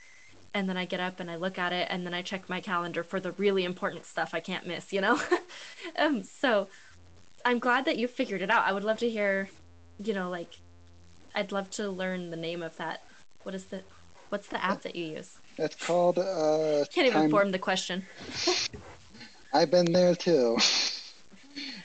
[0.53, 2.61] and then I get up and I look at it and then I check my
[2.61, 5.19] calendar for the really important stuff I can't miss, you know?
[5.99, 6.69] um, so
[7.43, 8.67] I'm glad that you figured it out.
[8.67, 9.49] I would love to hear,
[9.99, 10.59] you know, like,
[11.35, 13.03] I'd love to learn the name of that.
[13.43, 13.81] What is the,
[14.29, 15.39] what's the app that you use?
[15.57, 17.31] It's called, uh, Can't even time...
[17.31, 18.05] form the question.
[19.55, 20.59] I've been there too.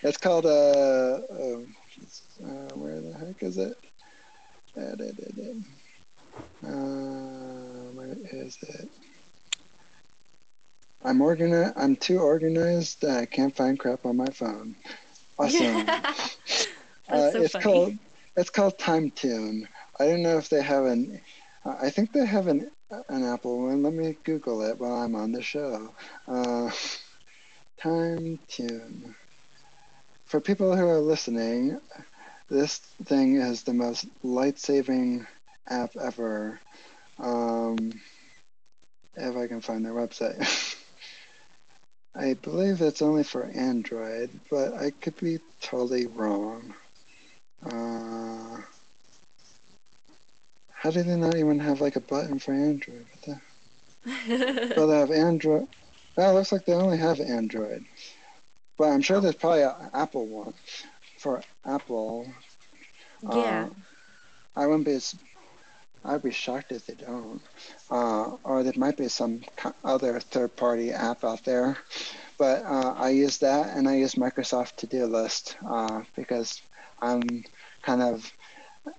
[0.01, 1.59] It's called, uh, uh,
[2.41, 3.77] uh where the heck is it?
[6.63, 6.69] Uh,
[7.93, 8.89] where is it?
[11.03, 11.73] I'm organized.
[11.77, 14.75] I'm too organized that I can't find crap on my phone.
[15.37, 15.87] Awesome.
[15.89, 17.63] uh, so it's funny.
[17.63, 17.93] called
[18.35, 19.63] it's called TimeTune.
[19.99, 21.21] I don't know if they have an.
[21.65, 22.69] Uh, I think they have an
[23.09, 23.83] an Apple one.
[23.83, 25.93] Let me Google it while I'm on the show.
[26.27, 26.69] Uh,
[27.81, 29.15] TimeTune.
[30.25, 31.79] For people who are listening,
[32.49, 35.25] this thing is the most light-saving
[35.67, 36.59] app ever.
[37.19, 37.91] Um,
[39.15, 40.75] if I can find their website.
[42.15, 46.73] I believe it's only for Android, but I could be totally wrong.
[47.63, 48.61] Uh,
[50.71, 53.05] how do they not even have like a button for Android?
[53.11, 53.39] What
[54.05, 54.73] the?
[54.75, 55.67] well, they have Android.
[56.15, 57.85] Well, it looks like they only have Android,
[58.77, 60.53] but I'm sure there's probably an Apple one
[61.19, 62.25] for Apple.
[63.23, 63.67] Yeah.
[63.67, 63.69] Uh,
[64.55, 64.99] I wouldn't be
[66.05, 67.41] I'd be shocked if they don't.
[67.91, 69.41] Uh, or there might be some
[69.83, 71.77] other third-party app out there.
[72.37, 76.61] But uh, I use that, and I use Microsoft To-Do List uh, because
[77.01, 77.43] I'm
[77.81, 78.31] kind of,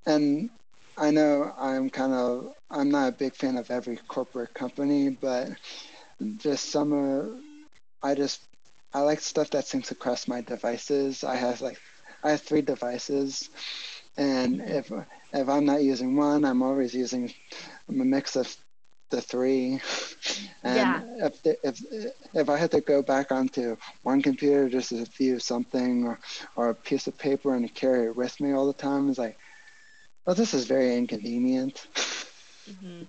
[0.06, 0.50] and
[0.98, 5.48] I know I'm kind of, I'm not a big fan of every corporate company, but
[6.36, 7.42] just some,
[8.02, 8.42] I just,
[8.92, 11.24] I like stuff that syncs across my devices.
[11.24, 11.78] I have like,
[12.22, 13.50] I have three devices,
[14.16, 14.92] and if
[15.32, 17.32] if I'm not using one, I'm always using
[17.88, 18.54] a mix of
[19.10, 19.80] the three.
[20.62, 21.26] And yeah.
[21.26, 21.80] if, the, if
[22.34, 26.18] if I had to go back onto one computer just to view something or,
[26.54, 29.38] or a piece of paper and carry it with me all the time, it's like,
[30.26, 31.86] well, this is very inconvenient.
[32.70, 33.02] Mm-hmm.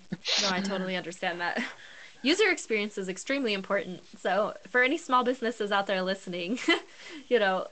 [0.43, 1.62] No, I totally understand that.
[2.24, 4.01] User experience is extremely important.
[4.18, 6.57] So for any small businesses out there listening,
[7.28, 7.68] you know,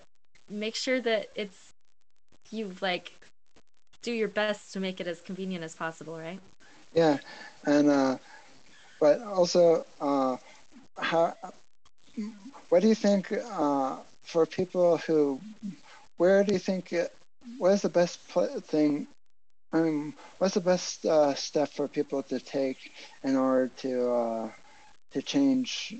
[0.50, 1.74] make sure that it's
[2.52, 3.14] you like
[4.02, 6.40] do your best to make it as convenient as possible, right?
[6.94, 7.18] Yeah,
[7.66, 8.18] and uh,
[9.00, 10.38] but also, uh,
[10.98, 11.34] how?
[12.70, 15.42] What do you think uh, for people who?
[16.18, 16.92] Where do you think?
[16.94, 17.12] It,
[17.58, 19.08] What is the best pl- thing
[19.74, 22.78] mean, what's the best uh, step for people to take
[23.24, 24.50] in order to uh,
[25.14, 25.96] to change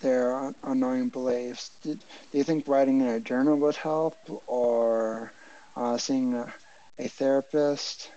[0.00, 1.70] their annoying beliefs?
[1.82, 4.16] Do, do, you think writing in a journal would help,
[4.46, 5.32] or
[5.76, 6.52] uh, seeing a,
[6.98, 8.10] a therapist?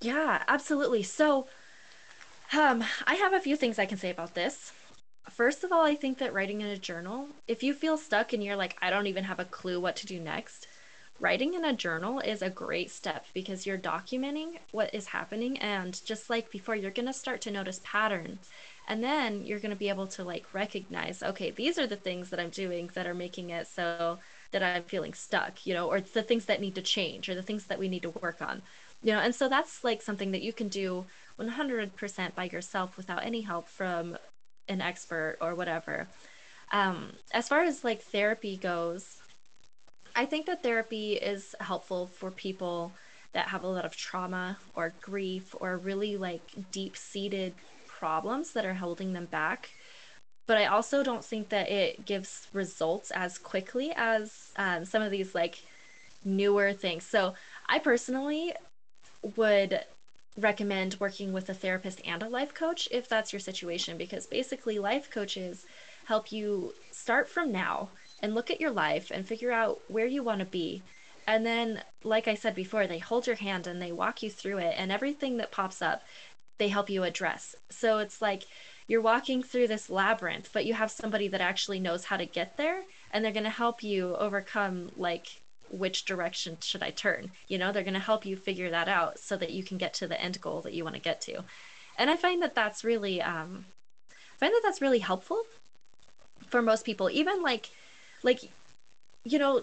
[0.00, 1.02] Yeah, absolutely.
[1.02, 1.46] So,
[2.52, 4.72] um, I have a few things I can say about this.
[5.30, 8.42] First of all, I think that writing in a journal, if you feel stuck and
[8.42, 10.66] you're like, I don't even have a clue what to do next,
[11.20, 15.56] writing in a journal is a great step because you're documenting what is happening.
[15.58, 18.50] And just like before, you're going to start to notice patterns.
[18.88, 22.30] And then you're going to be able to like recognize, okay, these are the things
[22.30, 24.18] that I'm doing that are making it so
[24.50, 27.34] that I'm feeling stuck, you know, or it's the things that need to change or
[27.34, 28.62] the things that we need to work on,
[29.02, 29.20] you know.
[29.20, 31.06] And so that's like something that you can do
[31.38, 34.16] 100% by yourself without any help from
[34.68, 36.08] an expert or whatever.
[36.72, 39.18] Um, as far as like therapy goes,
[40.14, 42.92] I think that therapy is helpful for people
[43.32, 47.54] that have a lot of trauma or grief or really like deep seated
[48.02, 49.70] problems that are holding them back.
[50.48, 55.12] But I also don't think that it gives results as quickly as um, some of
[55.12, 55.62] these like
[56.24, 57.04] newer things.
[57.04, 57.34] So
[57.68, 58.54] I personally
[59.36, 59.84] would
[60.36, 64.80] recommend working with a therapist and a life coach if that's your situation because basically
[64.80, 65.64] life coaches
[66.06, 67.88] help you start from now
[68.20, 70.82] and look at your life and figure out where you want to be
[71.26, 74.56] and then like i said before they hold your hand and they walk you through
[74.56, 76.02] it and everything that pops up
[76.58, 78.44] they help you address so it's like
[78.86, 82.56] you're walking through this labyrinth but you have somebody that actually knows how to get
[82.56, 82.82] there
[83.12, 85.42] and they're going to help you overcome like
[85.72, 87.32] which direction should I turn?
[87.48, 89.94] You know, they're going to help you figure that out so that you can get
[89.94, 91.42] to the end goal that you want to get to.
[91.98, 93.64] And I find that that's really, um,
[94.10, 95.42] I find that that's really helpful
[96.48, 97.10] for most people.
[97.10, 97.70] Even like,
[98.22, 98.40] like,
[99.24, 99.62] you know,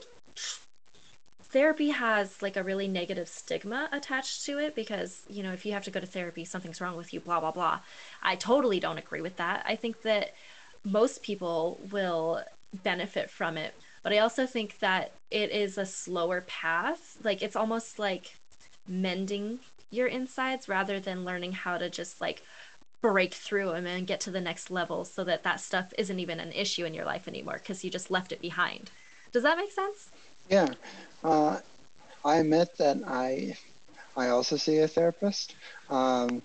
[1.49, 5.73] therapy has like a really negative stigma attached to it because you know if you
[5.73, 7.79] have to go to therapy something's wrong with you blah blah blah
[8.21, 10.33] i totally don't agree with that i think that
[10.83, 12.43] most people will
[12.83, 13.73] benefit from it
[14.03, 17.17] but I also think that it is a slower path.
[17.23, 18.35] Like it's almost like
[18.87, 19.59] mending
[19.91, 22.43] your insides rather than learning how to just like
[23.01, 26.39] break through them and get to the next level so that that stuff isn't even
[26.39, 28.91] an issue in your life anymore because you just left it behind.
[29.31, 30.09] Does that make sense?
[30.49, 30.73] Yeah.
[31.23, 31.59] Uh,
[32.25, 33.55] I admit that I
[34.15, 35.55] I also see a therapist
[35.89, 36.41] um,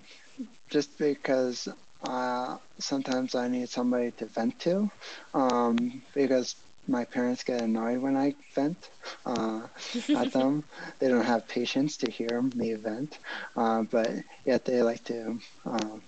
[0.70, 1.68] just because
[2.02, 4.90] uh, sometimes I need somebody to vent to
[5.34, 6.57] um, because
[6.88, 8.90] my parents get annoyed when I vent
[9.26, 9.68] uh,
[10.14, 10.64] at them.
[11.00, 13.18] They don't have patience to hear me vent,
[13.57, 14.11] uh, but
[14.44, 15.98] yet they like to uh,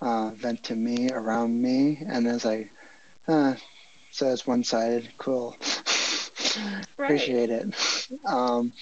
[0.00, 2.70] uh vent to me around me, and it's like,
[3.28, 3.54] uh,
[4.10, 5.12] so it's one-sided.
[5.18, 5.56] Cool.
[6.98, 7.74] Appreciate it.
[8.26, 8.72] Um,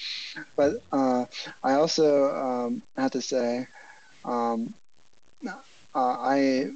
[0.57, 1.27] but uh,
[1.63, 3.67] I also um, have to say,
[4.25, 4.75] um,
[5.95, 6.71] I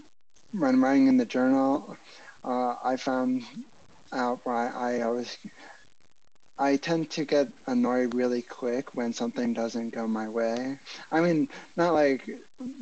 [0.52, 1.96] when writing in the journal,
[2.44, 3.42] I found
[4.12, 5.36] out why I always
[6.58, 10.78] I tend to get annoyed really quick when something doesn't go my way.
[11.10, 12.28] I mean, not like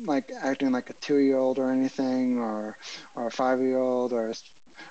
[0.03, 2.77] like acting like a two-year-old or anything, or
[3.15, 4.33] or a five-year-old or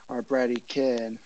[0.09, 1.19] or a bratty kid,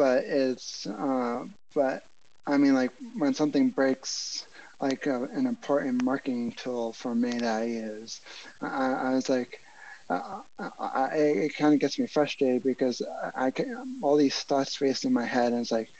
[0.00, 1.44] but it's uh,
[1.74, 2.04] but
[2.46, 4.46] I mean like when something breaks
[4.80, 8.22] like a, an important marketing tool for me that I use,
[8.62, 9.60] I, I was like
[10.08, 10.40] uh,
[10.78, 13.02] I, it kind of gets me frustrated because
[13.36, 15.90] I, I can, all these thoughts race in my head, and it's like,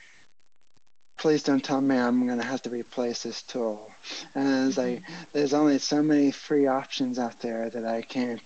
[1.18, 3.90] please don't tell me I'm going to have to replace this tool.
[4.34, 5.22] And it's like, mm-hmm.
[5.34, 8.40] there's only so many free options out there that I can't.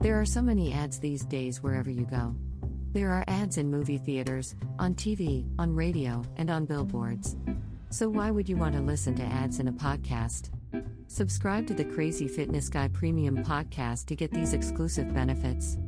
[0.00, 2.34] There are so many ads these days wherever you go.
[2.92, 7.36] There are ads in movie theaters, on TV, on radio, and on billboards.
[7.90, 10.50] So, why would you want to listen to ads in a podcast?
[11.08, 15.78] Subscribe to the Crazy Fitness Guy Premium podcast to get these exclusive benefits.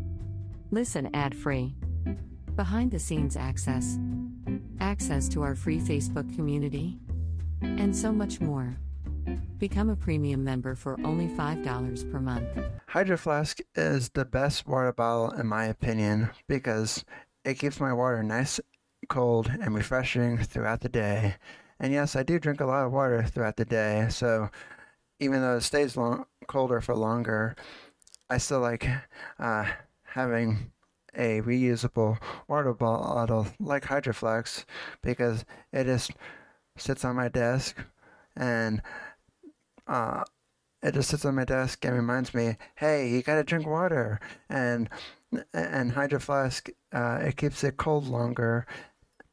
[0.70, 1.74] Listen ad free.
[2.56, 3.98] Behind the scenes access.
[4.80, 6.98] Access to our free Facebook community.
[7.62, 8.78] And so much more.
[9.58, 12.46] Become a premium member for only $5 per month.
[12.86, 17.04] Hydro Flask is the best water bottle, in my opinion, because
[17.44, 18.60] it keeps my water nice,
[19.08, 21.34] cold, and refreshing throughout the day.
[21.80, 24.48] And yes, I do drink a lot of water throughout the day, so
[25.18, 27.56] even though it stays long, colder for longer,
[28.30, 28.88] I still like
[29.40, 29.66] uh,
[30.04, 30.70] having
[31.16, 34.64] a reusable water bottle like Hydro Flask
[35.02, 36.12] because it just
[36.76, 37.76] sits on my desk
[38.36, 38.80] and
[39.88, 40.24] uh,
[40.82, 44.20] it just sits on my desk and reminds me, hey, you gotta drink water.
[44.48, 44.88] And
[45.52, 48.66] and Hydro Flask, uh, it keeps it cold longer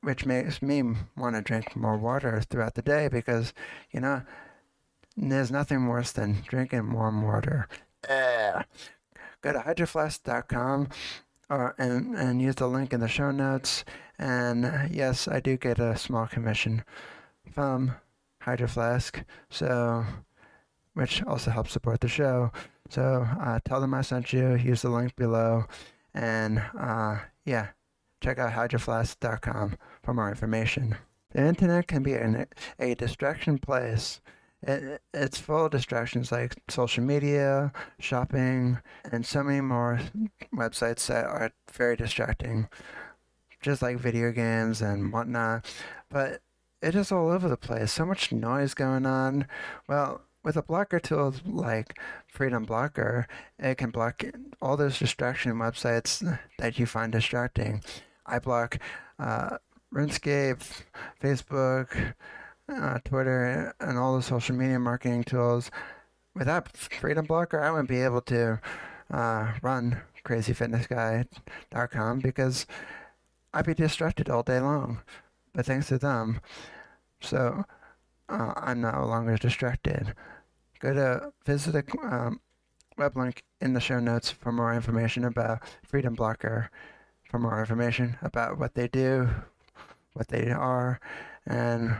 [0.05, 0.83] which makes me
[1.17, 3.53] want to drink more water throughout the day because,
[3.91, 4.21] you know,
[5.17, 7.67] there's nothing worse than drinking warm water.
[8.07, 8.63] Ugh.
[9.41, 10.89] Go to hydroflask.com
[11.49, 13.83] or, and, and use the link in the show notes.
[14.19, 16.83] And yes, I do get a small commission
[17.51, 17.95] from
[18.41, 20.05] Hydro Flask, so
[20.95, 22.51] which also helps support the show.
[22.89, 24.55] So uh, tell them I sent you.
[24.55, 25.65] Use the link below,
[26.13, 27.67] and uh, yeah,
[28.21, 30.97] check out hydroflask.com for more information.
[31.31, 32.47] The internet can be an,
[32.79, 34.21] a distraction place.
[34.63, 38.79] It, it's full of distractions like social media, shopping,
[39.11, 39.99] and so many more
[40.55, 42.69] websites that are very distracting,
[43.61, 45.65] just like video games and whatnot.
[46.09, 46.41] But
[46.81, 47.91] it is all over the place.
[47.91, 49.47] So much noise going on.
[49.89, 53.27] Well, with a blocker tool like Freedom Blocker,
[53.57, 54.23] it can block
[54.61, 57.83] all those distraction websites that you find distracting.
[58.27, 58.77] I block
[59.17, 59.57] uh,
[59.91, 60.83] RuneScape,
[61.21, 62.13] Facebook,
[62.69, 65.71] uh, Twitter, and all the social media marketing tools.
[66.35, 68.61] Without Freedom Blocker, I wouldn't be able to
[69.11, 72.67] uh, run crazyfitnessguy.com because
[73.51, 75.01] I'd be distracted all day long.
[75.55, 76.41] But thanks to them,
[77.19, 77.63] so
[78.29, 80.13] uh, I'm no longer distracted.
[80.85, 82.39] Go to visit the um,
[82.95, 86.69] web link in the show notes for more information about Freedom Blocker,
[87.27, 89.27] for more information about what they do,
[90.13, 90.99] what they are,
[91.43, 91.95] and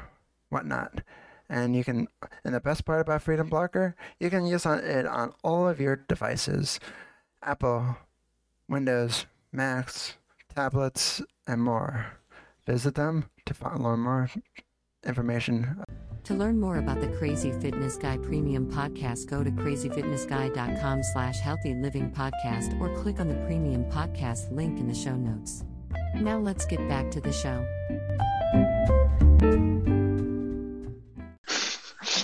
[0.50, 1.02] whatnot.
[1.50, 2.10] And you can,
[2.44, 5.96] and the best part about Freedom Blocker, you can use it on all of your
[5.96, 6.80] devices
[7.42, 7.98] Apple,
[8.70, 10.14] Windows, Macs,
[10.54, 12.20] tablets, and more.
[12.68, 14.30] Visit them to find learn more
[15.06, 15.84] information.
[16.26, 21.76] To learn more about the Crazy Fitness Guy Premium Podcast, go to crazyfitnessguy.com slash healthy
[21.76, 25.64] living podcast or click on the premium podcast link in the show notes.
[26.16, 27.64] Now let's get back to the show.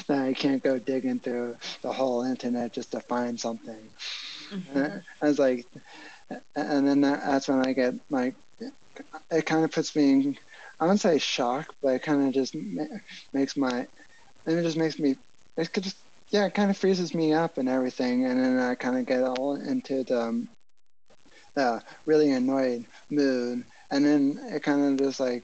[0.09, 3.89] I can't go digging through the whole internet just to find something.
[4.49, 4.97] Mm-hmm.
[5.21, 5.67] I was like,
[6.55, 8.34] and then that's when I get like,
[9.29, 10.38] it kind of puts me in
[10.82, 12.97] I wouldn't say shock, but it kind of just ma-
[13.34, 13.88] makes my,
[14.47, 15.15] and it just makes me,
[15.55, 15.97] it could just,
[16.29, 19.23] yeah, it kind of freezes me up and everything, and then I kind of get
[19.23, 20.49] all into the, um,
[21.53, 25.43] the really annoyed mood, and then it kind of just like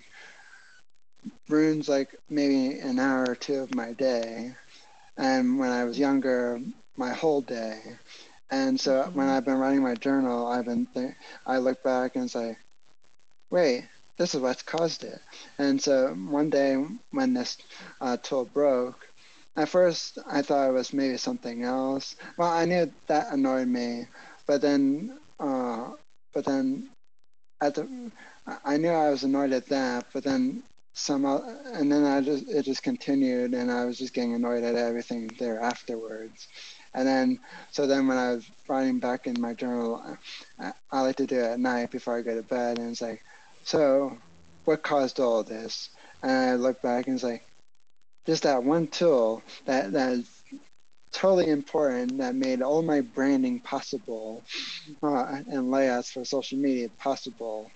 [1.49, 4.55] ruins like maybe an hour or two of my day,
[5.17, 6.59] and when I was younger,
[6.95, 7.79] my whole day.
[8.49, 9.17] And so mm-hmm.
[9.17, 11.13] when I've been writing my journal, I've been th-
[11.45, 12.57] I look back and say,
[13.51, 13.85] wait,
[14.18, 15.20] this is what's caused it.
[15.57, 17.57] And so one day when this
[18.01, 19.07] uh, tool broke,
[19.55, 22.15] at first I thought it was maybe something else.
[22.38, 24.07] Well, I knew that annoyed me,
[24.45, 25.91] but then, uh,
[26.34, 26.89] but then,
[27.61, 28.11] at the,
[28.63, 30.05] I knew I was annoyed at that.
[30.13, 30.63] But then
[30.93, 34.76] some, and then I just it just continued, and I was just getting annoyed at
[34.76, 36.47] everything there afterwards.
[36.93, 37.39] And then,
[37.72, 40.03] so then when I was writing back in my journal,
[40.59, 43.01] I, I like to do it at night before I go to bed, and it's
[43.01, 43.22] like,
[43.68, 44.18] so,
[44.63, 45.89] what caused all this?
[46.24, 47.45] And I look back and like,
[48.26, 50.30] just that one tool that that is
[51.11, 54.41] totally important that made all my branding possible
[55.03, 57.70] uh, and layouts for social media possible.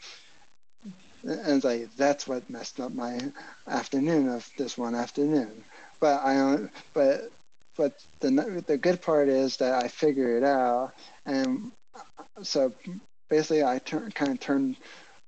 [1.24, 3.20] And it's like that's what messed up my
[3.68, 5.62] afternoon of this one afternoon.
[6.00, 7.32] But I but
[7.76, 10.94] but the the good part is that I figured it out,
[11.26, 11.74] and
[12.44, 12.74] so
[13.30, 14.78] basically I turn kind of turned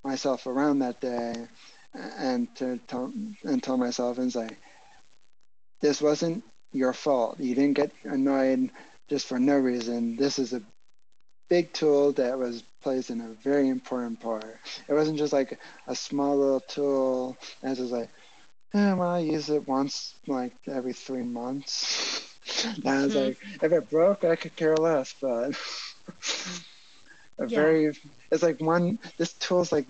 [0.04, 1.47] myself around that day
[2.18, 3.12] and to tell
[3.43, 4.49] and tell myself and say,
[5.82, 7.39] this wasn't your fault.
[7.39, 8.72] You didn't get annoyed
[9.10, 10.16] just for no reason.
[10.16, 10.62] This is a
[11.49, 14.58] big tool that was plays in a very important part.
[14.88, 18.10] It wasn't just like a small little tool and just like,
[18.74, 22.36] eh, well, I use it once like every three months.
[22.66, 23.26] and I was mm-hmm.
[23.26, 25.51] like, if it broke, I could care less, but
[27.39, 27.56] a yeah.
[27.56, 27.93] very
[28.34, 29.88] it's like one this tool is like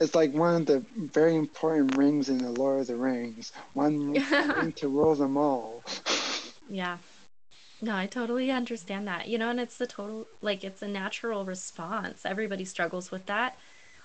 [0.00, 3.52] it's like one of the very important rings in the Lord of the Rings.
[3.74, 4.12] One
[4.56, 5.82] ring to rule them all.
[6.68, 6.98] Yeah.
[7.80, 9.28] No, I totally understand that.
[9.28, 12.26] You know, and it's the total like it's a natural response.
[12.26, 13.56] Everybody struggles with that.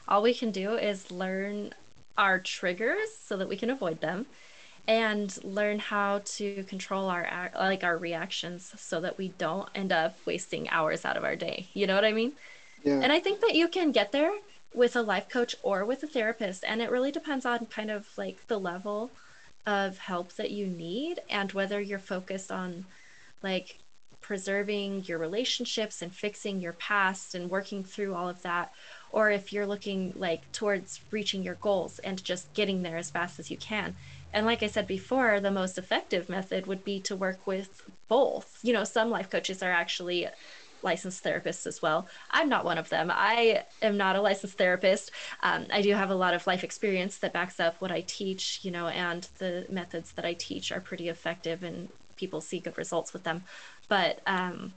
[0.07, 1.73] All we can do is learn
[2.17, 4.27] our triggers so that we can avoid them
[4.87, 10.17] and learn how to control our like our reactions so that we don't end up
[10.25, 11.67] wasting hours out of our day.
[11.73, 12.33] You know what I mean?
[12.85, 14.33] And I think that you can get there
[14.73, 18.07] with a life coach or with a therapist and it really depends on kind of
[18.17, 19.11] like the level
[19.65, 22.85] of help that you need and whether you're focused on
[23.43, 23.77] like
[24.19, 28.73] preserving your relationships and fixing your past and working through all of that
[29.11, 33.37] or if you're looking like towards reaching your goals and just getting there as fast
[33.37, 33.95] as you can.
[34.33, 38.59] And like i said before the most effective method would be to work with both.
[38.63, 40.27] You know some life coaches are actually
[40.83, 42.07] licensed therapists as well.
[42.31, 43.11] I'm not one of them.
[43.11, 45.11] I am not a licensed therapist.
[45.41, 48.59] Um, I do have a lot of life experience that backs up what I teach,
[48.63, 52.77] you know, and the methods that I teach are pretty effective and people see good
[52.77, 53.43] results with them.
[53.87, 54.73] But um,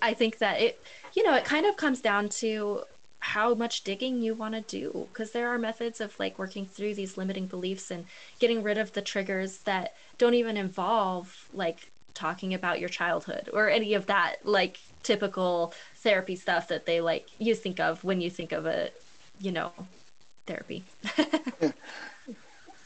[0.00, 0.82] I think that it,
[1.14, 2.82] you know, it kind of comes down to
[3.24, 6.94] how much digging you want to do because there are methods of like working through
[6.94, 8.04] these limiting beliefs and
[8.38, 13.70] getting rid of the triggers that don't even involve like talking about your childhood or
[13.70, 18.30] any of that like typical therapy stuff that they like you think of when you
[18.30, 18.90] think of a
[19.40, 19.72] you know
[20.46, 20.86] therapy.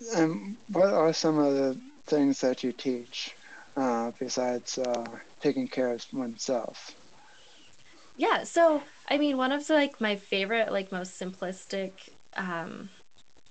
[0.00, 0.20] Yeah.
[0.20, 3.36] and what are some of the things that you teach
[3.76, 6.96] uh, besides uh, taking care of oneself?
[8.16, 12.90] Yeah so i mean one of the like my favorite like most simplistic um,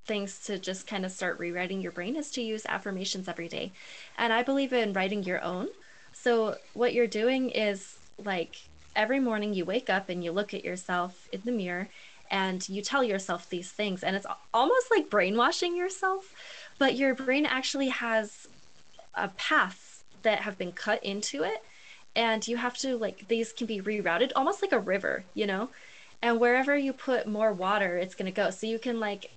[0.08, 3.74] things to just kind of start rewriting your brain is to use affirmations every day.
[4.18, 5.70] And i believe in writing your own.
[6.14, 8.56] So what you're doing is like
[8.96, 11.88] every morning you wake up and you look at yourself in the mirror
[12.30, 14.04] and you tell yourself these things.
[14.04, 16.34] And it's almost like brainwashing yourself
[16.80, 18.48] but your brain actually has
[19.16, 21.64] a path that have been cut into it.
[22.16, 25.70] And you have to like these can be rerouted almost like a river you know?
[26.22, 28.50] And wherever you put more water it's going to go.
[28.50, 29.32] So you can like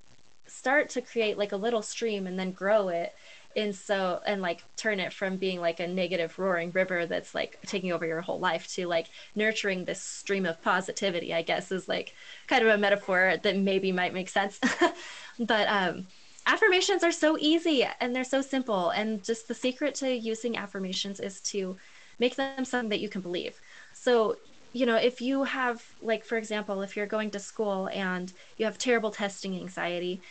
[0.46, 3.14] start to create like a little stream and then grow it
[3.56, 7.56] and so and like turn it from being like a negative roaring river that's like
[7.66, 11.88] taking over your whole life to like nurturing this stream of positivity i guess is
[11.88, 12.12] like
[12.48, 14.58] kind of a metaphor that maybe might make sense.
[15.38, 16.06] But um
[16.46, 21.20] affirmations are so easy and they're so simple and just the secret to using affirmations
[21.20, 21.76] is to
[22.18, 23.60] make them something that you can believe.
[23.92, 24.36] So
[24.72, 28.66] you know if you have like for example if you're going to school and you
[28.66, 30.22] have terrible testing anxiety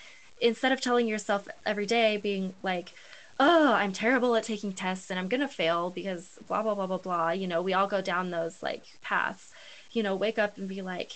[0.42, 2.94] instead of telling yourself every day being like
[3.40, 6.88] oh, I'm terrible at taking tests and I'm going to fail because blah, blah, blah,
[6.88, 7.30] blah, blah.
[7.32, 9.52] You know, we all go down those like paths.
[9.92, 11.14] You know, wake up and be like,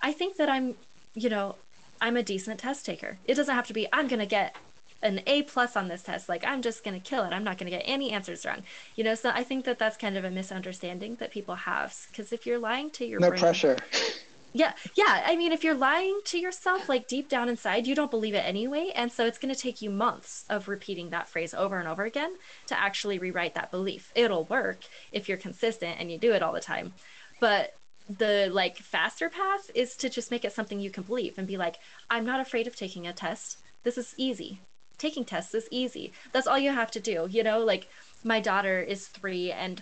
[0.00, 0.74] I think that I'm,
[1.14, 1.56] you know,
[2.00, 3.18] I'm a decent test taker.
[3.26, 4.56] It doesn't have to be, I'm going to get
[5.02, 6.28] an A plus on this test.
[6.28, 7.32] Like, I'm just going to kill it.
[7.32, 8.62] I'm not going to get any answers wrong.
[8.96, 11.94] You know, so I think that that's kind of a misunderstanding that people have.
[12.10, 13.76] Because if you're lying to your no brain, pressure.
[14.52, 15.22] Yeah, yeah.
[15.24, 18.44] I mean, if you're lying to yourself, like deep down inside, you don't believe it
[18.44, 18.90] anyway.
[18.94, 22.04] And so it's going to take you months of repeating that phrase over and over
[22.04, 22.34] again
[22.66, 24.12] to actually rewrite that belief.
[24.14, 24.80] It'll work
[25.12, 26.92] if you're consistent and you do it all the time.
[27.38, 27.74] But
[28.18, 31.56] the like faster path is to just make it something you can believe and be
[31.56, 31.76] like,
[32.10, 33.58] I'm not afraid of taking a test.
[33.84, 34.60] This is easy.
[34.98, 36.12] Taking tests is easy.
[36.32, 37.28] That's all you have to do.
[37.30, 37.88] You know, like
[38.24, 39.80] my daughter is three and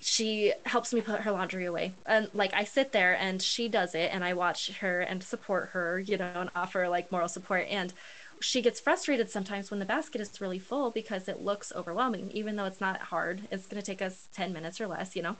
[0.00, 1.92] she helps me put her laundry away.
[2.04, 5.70] And like i sit there and she does it and i watch her and support
[5.72, 7.66] her you know and offer like moral support.
[7.68, 7.92] And
[8.40, 12.56] she gets frustrated sometimes when the basket is really full because it looks overwhelming even
[12.56, 13.40] though it's not hard.
[13.50, 15.36] It's going to take us 10 minutes or less you know?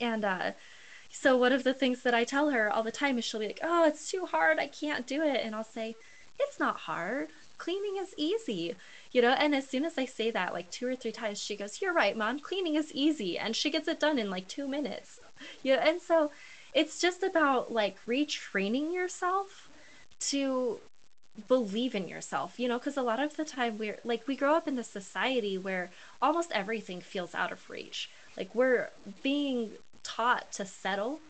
[0.00, 0.52] And uh
[1.10, 3.46] so one of the things that i tell her all the time is she'll be
[3.46, 4.58] like oh it's too hard.
[4.58, 5.40] I can't do it.
[5.44, 5.96] And i'll say
[6.38, 7.30] it's not hard.
[7.58, 8.76] Cleaning is easy
[9.16, 11.56] you know and as soon as i say that like two or three times she
[11.56, 12.38] goes you're right mom.
[12.38, 13.38] Cleaning is easy.
[13.38, 15.20] And she gets it done in like two minutes.
[15.62, 16.30] You know and so
[16.74, 19.70] it's just about like retraining yourself
[20.32, 20.80] to
[21.48, 24.54] believe in yourself you know because a lot of the time we're like we grow
[24.54, 25.90] up in a society where
[26.20, 28.10] almost everything feels out of reach.
[28.36, 28.90] Like we're
[29.22, 29.70] being
[30.02, 31.20] taught to settle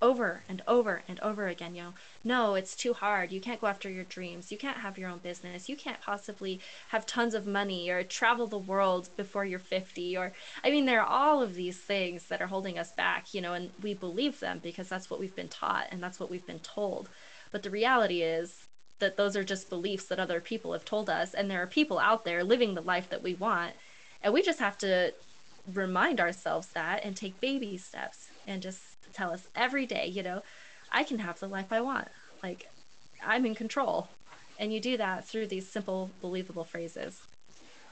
[0.00, 1.94] over and over and over again you know
[2.24, 3.32] no it's too hard.
[3.32, 4.50] You can't go after your dreams.
[4.52, 5.68] You can't have your own business.
[5.68, 10.32] You can't possibly have tons of money or travel the world before you're 50 or
[10.64, 13.52] i mean there are all of these things that are holding us back you know
[13.54, 16.60] and we believe them because that's what we've been taught and that's what we've been
[16.60, 17.08] told.
[17.50, 18.66] But the reality is
[18.98, 21.98] that those are just beliefs that other people have told us and there are people
[21.98, 23.74] out there living the life that we want.
[24.22, 25.12] And we just have to
[25.72, 30.42] remind ourselves that and take baby steps and just tell us every day, you know,
[30.90, 32.08] I can have the life I want.
[32.42, 32.66] Like,
[33.22, 34.08] I'm in control.
[34.58, 37.20] And you do that through these simple, believable phrases.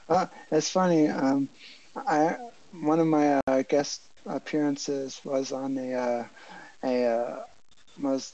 [0.09, 1.07] Uh, it's funny.
[1.07, 1.49] Um,
[1.95, 2.37] I
[2.71, 6.27] one of my uh, guest appearances was on a uh,
[6.83, 7.43] a uh,
[7.99, 8.33] was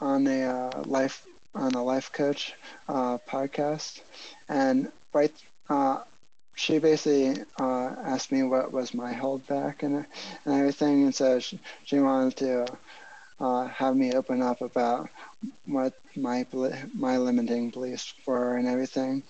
[0.00, 2.54] on a uh, life on a life coach
[2.88, 4.02] uh, podcast,
[4.48, 5.34] and right
[6.54, 11.58] she basically uh, asked me what was my holdback and, and everything, and so she,
[11.84, 12.66] she wanted to
[13.40, 15.08] uh, have me open up about
[15.66, 16.46] what my
[16.94, 19.22] my limiting beliefs were and everything,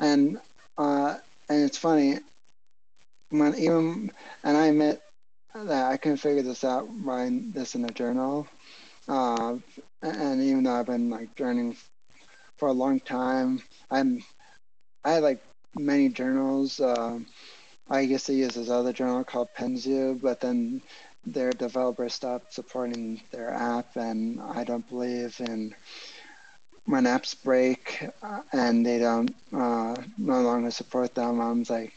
[0.00, 0.38] and
[0.78, 1.16] uh,
[1.48, 2.18] and it's funny.
[3.30, 4.10] when even
[4.44, 5.02] and I admit
[5.54, 8.46] that I couldn't figure this out writing this in a journal.
[9.08, 9.56] Uh,
[10.02, 11.76] and even though I've been like journaling
[12.58, 14.22] for a long time, I'm
[15.04, 15.42] I like
[15.76, 16.80] many journals.
[16.80, 17.26] Um,
[17.90, 20.82] I guess to use this other journal called Penzu, but then
[21.24, 25.74] their developers stopped supporting their app, and I don't believe in
[26.84, 31.40] when apps break uh, and they don't uh, no longer support them.
[31.40, 31.92] I'm like,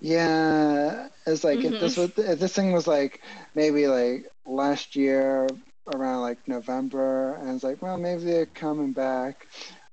[0.00, 1.74] yeah, it's like mm-hmm.
[1.74, 2.20] if this mm-hmm.
[2.20, 3.20] was if this thing was like
[3.54, 5.46] maybe like last year
[5.94, 9.46] around like November, and it's like, well, maybe they're coming back,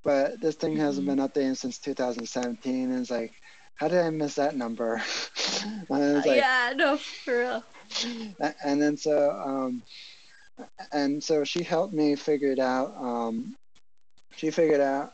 [0.03, 1.17] but this thing hasn't mm-hmm.
[1.17, 3.33] been updated since 2017, and it's like,
[3.75, 5.01] how did I miss that number?
[5.89, 7.63] like, yeah, no, for real.
[8.63, 9.81] And then so, um,
[10.91, 12.95] and so she helped me figure it out.
[12.97, 13.55] Um,
[14.35, 15.13] she figured out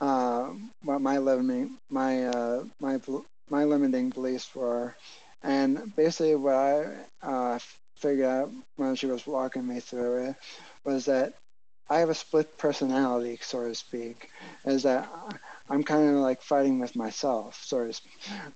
[0.00, 0.50] uh,
[0.82, 3.00] what my limiting my uh, my
[3.50, 4.94] my limiting beliefs were,
[5.42, 6.86] and basically what I
[7.22, 7.58] uh,
[7.96, 10.36] figured out when she was walking me through it
[10.84, 11.34] was that
[11.92, 14.30] I have a split personality, so to speak.
[14.64, 15.10] Is that
[15.68, 18.00] I'm kind of like fighting with myself, sort of,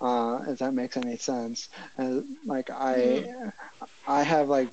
[0.01, 1.68] uh, if that makes any sense.
[1.99, 3.49] And like I, mm-hmm.
[4.09, 4.70] I have like,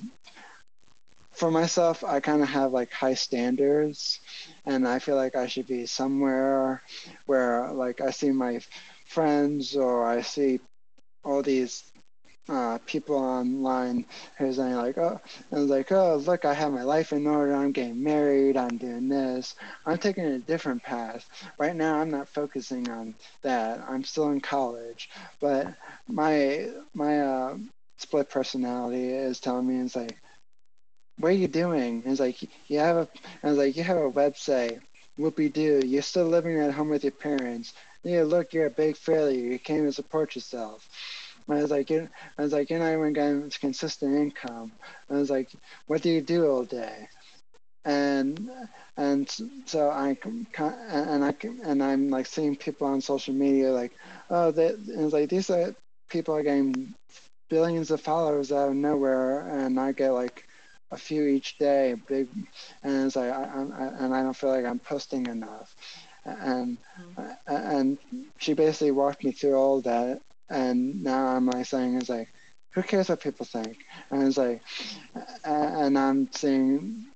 [1.32, 4.20] for myself, I kind of have like high standards,
[4.64, 6.80] and I feel like I should be somewhere
[7.26, 8.60] where like I see my
[9.04, 10.60] friends or I see
[11.22, 11.84] all these
[12.48, 14.04] uh, people online
[14.36, 15.20] who's like, oh,
[15.50, 17.54] and like, oh, look, I have my life in order.
[17.54, 18.56] I'm getting married.
[18.56, 19.54] I'm doing this.
[19.86, 21.26] I'm taking a different path.
[21.58, 23.82] Right now, I'm not focusing on that.
[23.88, 25.08] I'm still in college,
[25.40, 25.74] but
[26.08, 27.56] my my uh,
[27.98, 30.16] split personality is telling me it's like,
[31.18, 32.02] what are you doing?
[32.06, 33.08] It's like you have a,
[33.42, 34.80] and it's like you have a website.
[35.18, 37.72] Whoopie doo, you're still living at home with your parents.
[38.02, 39.52] Yeah, look, you're a big failure.
[39.52, 40.88] You can't even support yourself.
[41.48, 44.72] I was like, I was like, you're not even getting consistent income.
[45.10, 45.50] I was like,
[45.86, 47.08] what do you do all day?
[47.84, 48.50] And
[48.96, 49.30] and
[49.66, 51.34] so I and I
[51.64, 53.92] and I'm like seeing people on social media like,
[54.30, 55.74] oh, that it's like these are
[56.08, 56.94] people are getting
[57.50, 60.46] billions of followers out of nowhere, and I get like
[60.90, 62.28] a few each day, big,
[62.82, 65.74] and it's like I, I, and I don't feel like I'm posting enough,
[66.24, 66.78] and
[67.18, 67.30] mm-hmm.
[67.46, 67.98] and
[68.38, 72.28] she basically walked me through all that, and now I'm like saying it's like,
[72.74, 73.78] who cares what people think?
[74.10, 74.60] And it's like,
[75.44, 77.06] and I'm seeing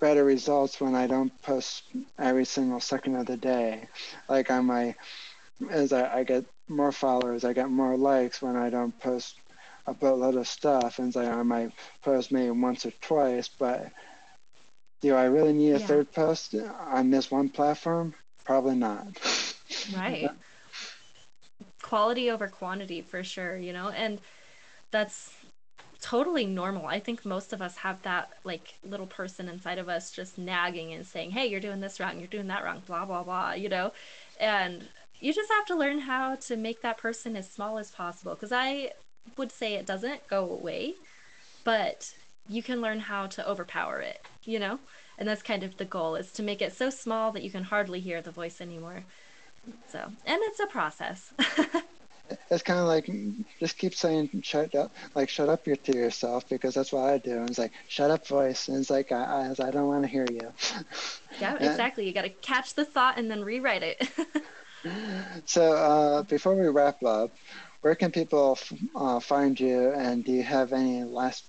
[0.00, 1.84] better results when I don't post
[2.18, 3.86] every single second of the day.
[4.28, 4.94] Like on my,
[5.70, 9.36] as I, I get more followers, I get more likes when I don't post
[9.86, 10.98] a boatload of stuff.
[10.98, 13.90] And like I might post maybe once or twice, but
[15.02, 15.86] do I really need a yeah.
[15.86, 18.14] third post on this one platform?
[18.44, 19.06] Probably not.
[19.94, 20.30] Right
[21.90, 23.88] quality over quantity for sure, you know?
[23.88, 24.20] And
[24.92, 25.34] that's
[26.00, 26.86] totally normal.
[26.86, 30.92] I think most of us have that like little person inside of us just nagging
[30.94, 33.68] and saying, "Hey, you're doing this wrong, you're doing that wrong, blah blah blah," you
[33.68, 33.92] know?
[34.38, 34.88] And
[35.18, 38.52] you just have to learn how to make that person as small as possible because
[38.52, 38.92] I
[39.36, 40.94] would say it doesn't go away,
[41.64, 42.14] but
[42.48, 44.78] you can learn how to overpower it, you know?
[45.18, 47.64] And that's kind of the goal is to make it so small that you can
[47.64, 49.02] hardly hear the voice anymore.
[49.88, 51.32] So, and it's a process.
[52.50, 53.10] it's kind of like
[53.58, 57.38] just keep saying shut up, like shut up to yourself because that's what I do.
[57.38, 60.08] And it's like shut up, voice, and it's like I, I, I don't want to
[60.08, 60.52] hear you.
[61.40, 62.06] Yeah, exactly.
[62.06, 64.10] You got to catch the thought and then rewrite it.
[65.46, 67.30] so uh, before we wrap up,
[67.82, 68.58] where can people
[68.94, 71.46] uh, find you, and do you have any last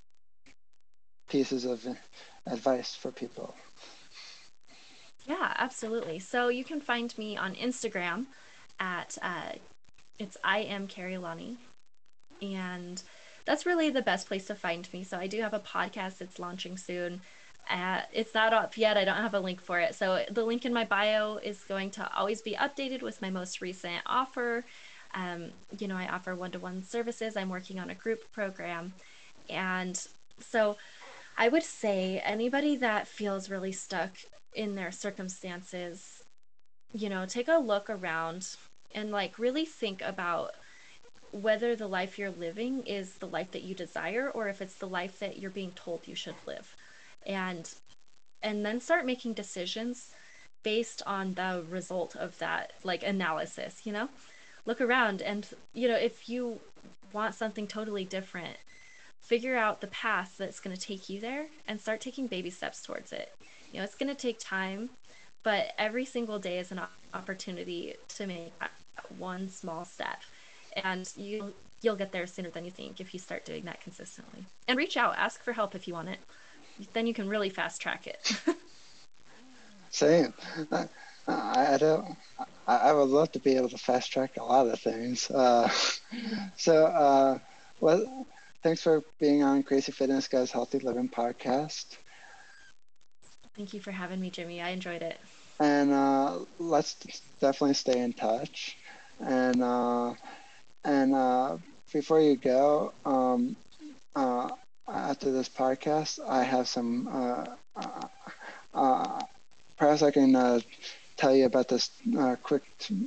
[1.30, 1.86] pieces of
[2.46, 3.56] advice for people?
[5.32, 6.20] Yeah, absolutely.
[6.20, 8.26] So you can find me on Instagram
[8.82, 9.54] at uh,
[10.20, 11.56] it's I am Carrie Lonnie,
[12.42, 13.02] and
[13.46, 15.06] that's really the best place to find me.
[15.06, 17.22] So I do have a podcast that's launching soon.
[17.70, 18.98] Uh, it's not up yet.
[18.98, 19.96] I don't have a link for it.
[19.96, 23.62] So the link in my bio is going to always be updated with my most
[23.62, 24.66] recent offer.
[25.14, 27.38] Um, you know, I offer one-to-one services.
[27.38, 28.94] I'm working on a group program,
[29.50, 29.96] and
[30.42, 30.76] so
[31.38, 34.12] I would say anybody that feels really stuck
[34.54, 36.24] in their circumstances,
[36.94, 38.56] you know, take a look around
[38.94, 40.52] and like really think about
[41.32, 44.88] whether the life you're living is the life that you desire or if it's the
[44.88, 46.76] life that you're being told you should live.
[47.26, 47.74] And
[48.44, 50.12] and then start making decisions
[50.64, 54.10] based on the result of that like analysis, you know?
[54.66, 56.60] Look around and you know, if you
[57.14, 58.58] want something totally different,
[59.22, 62.82] figure out the path that's going to take you there and start taking baby steps
[62.82, 63.34] towards it.
[63.72, 64.90] You know, it's going to take time,
[65.44, 66.82] but every single day is an
[67.14, 68.54] opportunity to make
[69.18, 70.20] one small step.
[70.76, 74.46] And you you'll get there sooner than you think if you start doing that consistently.
[74.68, 76.20] And reach out, ask for help if you want it.
[76.94, 78.40] Then you can really fast track it.
[79.90, 80.34] Same.
[81.28, 82.16] I, I don't.
[82.68, 85.30] I, I would love to be able to fast track a lot of things.
[85.30, 85.70] Uh,
[86.58, 87.38] so, uh,
[87.80, 88.28] well,
[88.64, 91.98] thanks for being on Crazy Fitness Guys Healthy Living podcast.
[93.56, 94.62] Thank you for having me, Jimmy.
[94.62, 95.20] I enjoyed it.
[95.60, 96.96] And uh, let's
[97.40, 98.78] definitely stay in touch.
[99.20, 100.14] And uh,
[100.84, 101.58] and uh,
[101.94, 103.56] before you go, um,
[104.16, 104.50] uh,
[104.88, 107.08] after this podcast, I have some.
[107.08, 107.46] Uh,
[107.76, 108.08] uh,
[108.74, 109.22] uh,
[109.78, 110.60] perhaps I can uh,
[111.18, 112.64] tell you about this uh, quick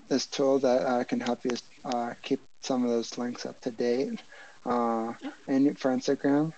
[0.08, 1.52] this tool that uh, can help you
[1.84, 4.22] uh, keep some of those links up to date.
[4.64, 5.12] Uh,
[5.46, 6.52] and for Instagram,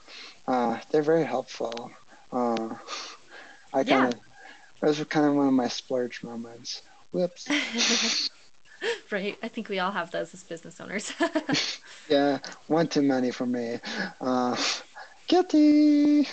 [0.46, 1.90] uh, they're very helpful.
[3.72, 4.86] I kind of yeah.
[4.86, 6.82] those were kind of one of my splurge moments.
[7.12, 7.48] Whoops.
[9.10, 9.38] right.
[9.42, 11.12] I think we all have those as business owners.
[12.08, 13.78] yeah, one too many for me.
[14.20, 14.56] Uh,
[15.26, 16.28] guilty.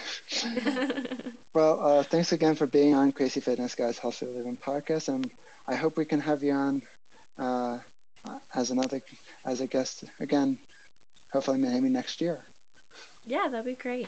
[1.53, 5.29] well, uh, thanks again for being on Crazy Fitness Guys Healthy Living podcast, and
[5.67, 6.81] I hope we can have you on
[7.38, 7.79] uh,
[8.53, 9.01] as another
[9.45, 10.57] as a guest again.
[11.31, 12.43] Hopefully, maybe next year.
[13.25, 14.07] Yeah, that'd be great.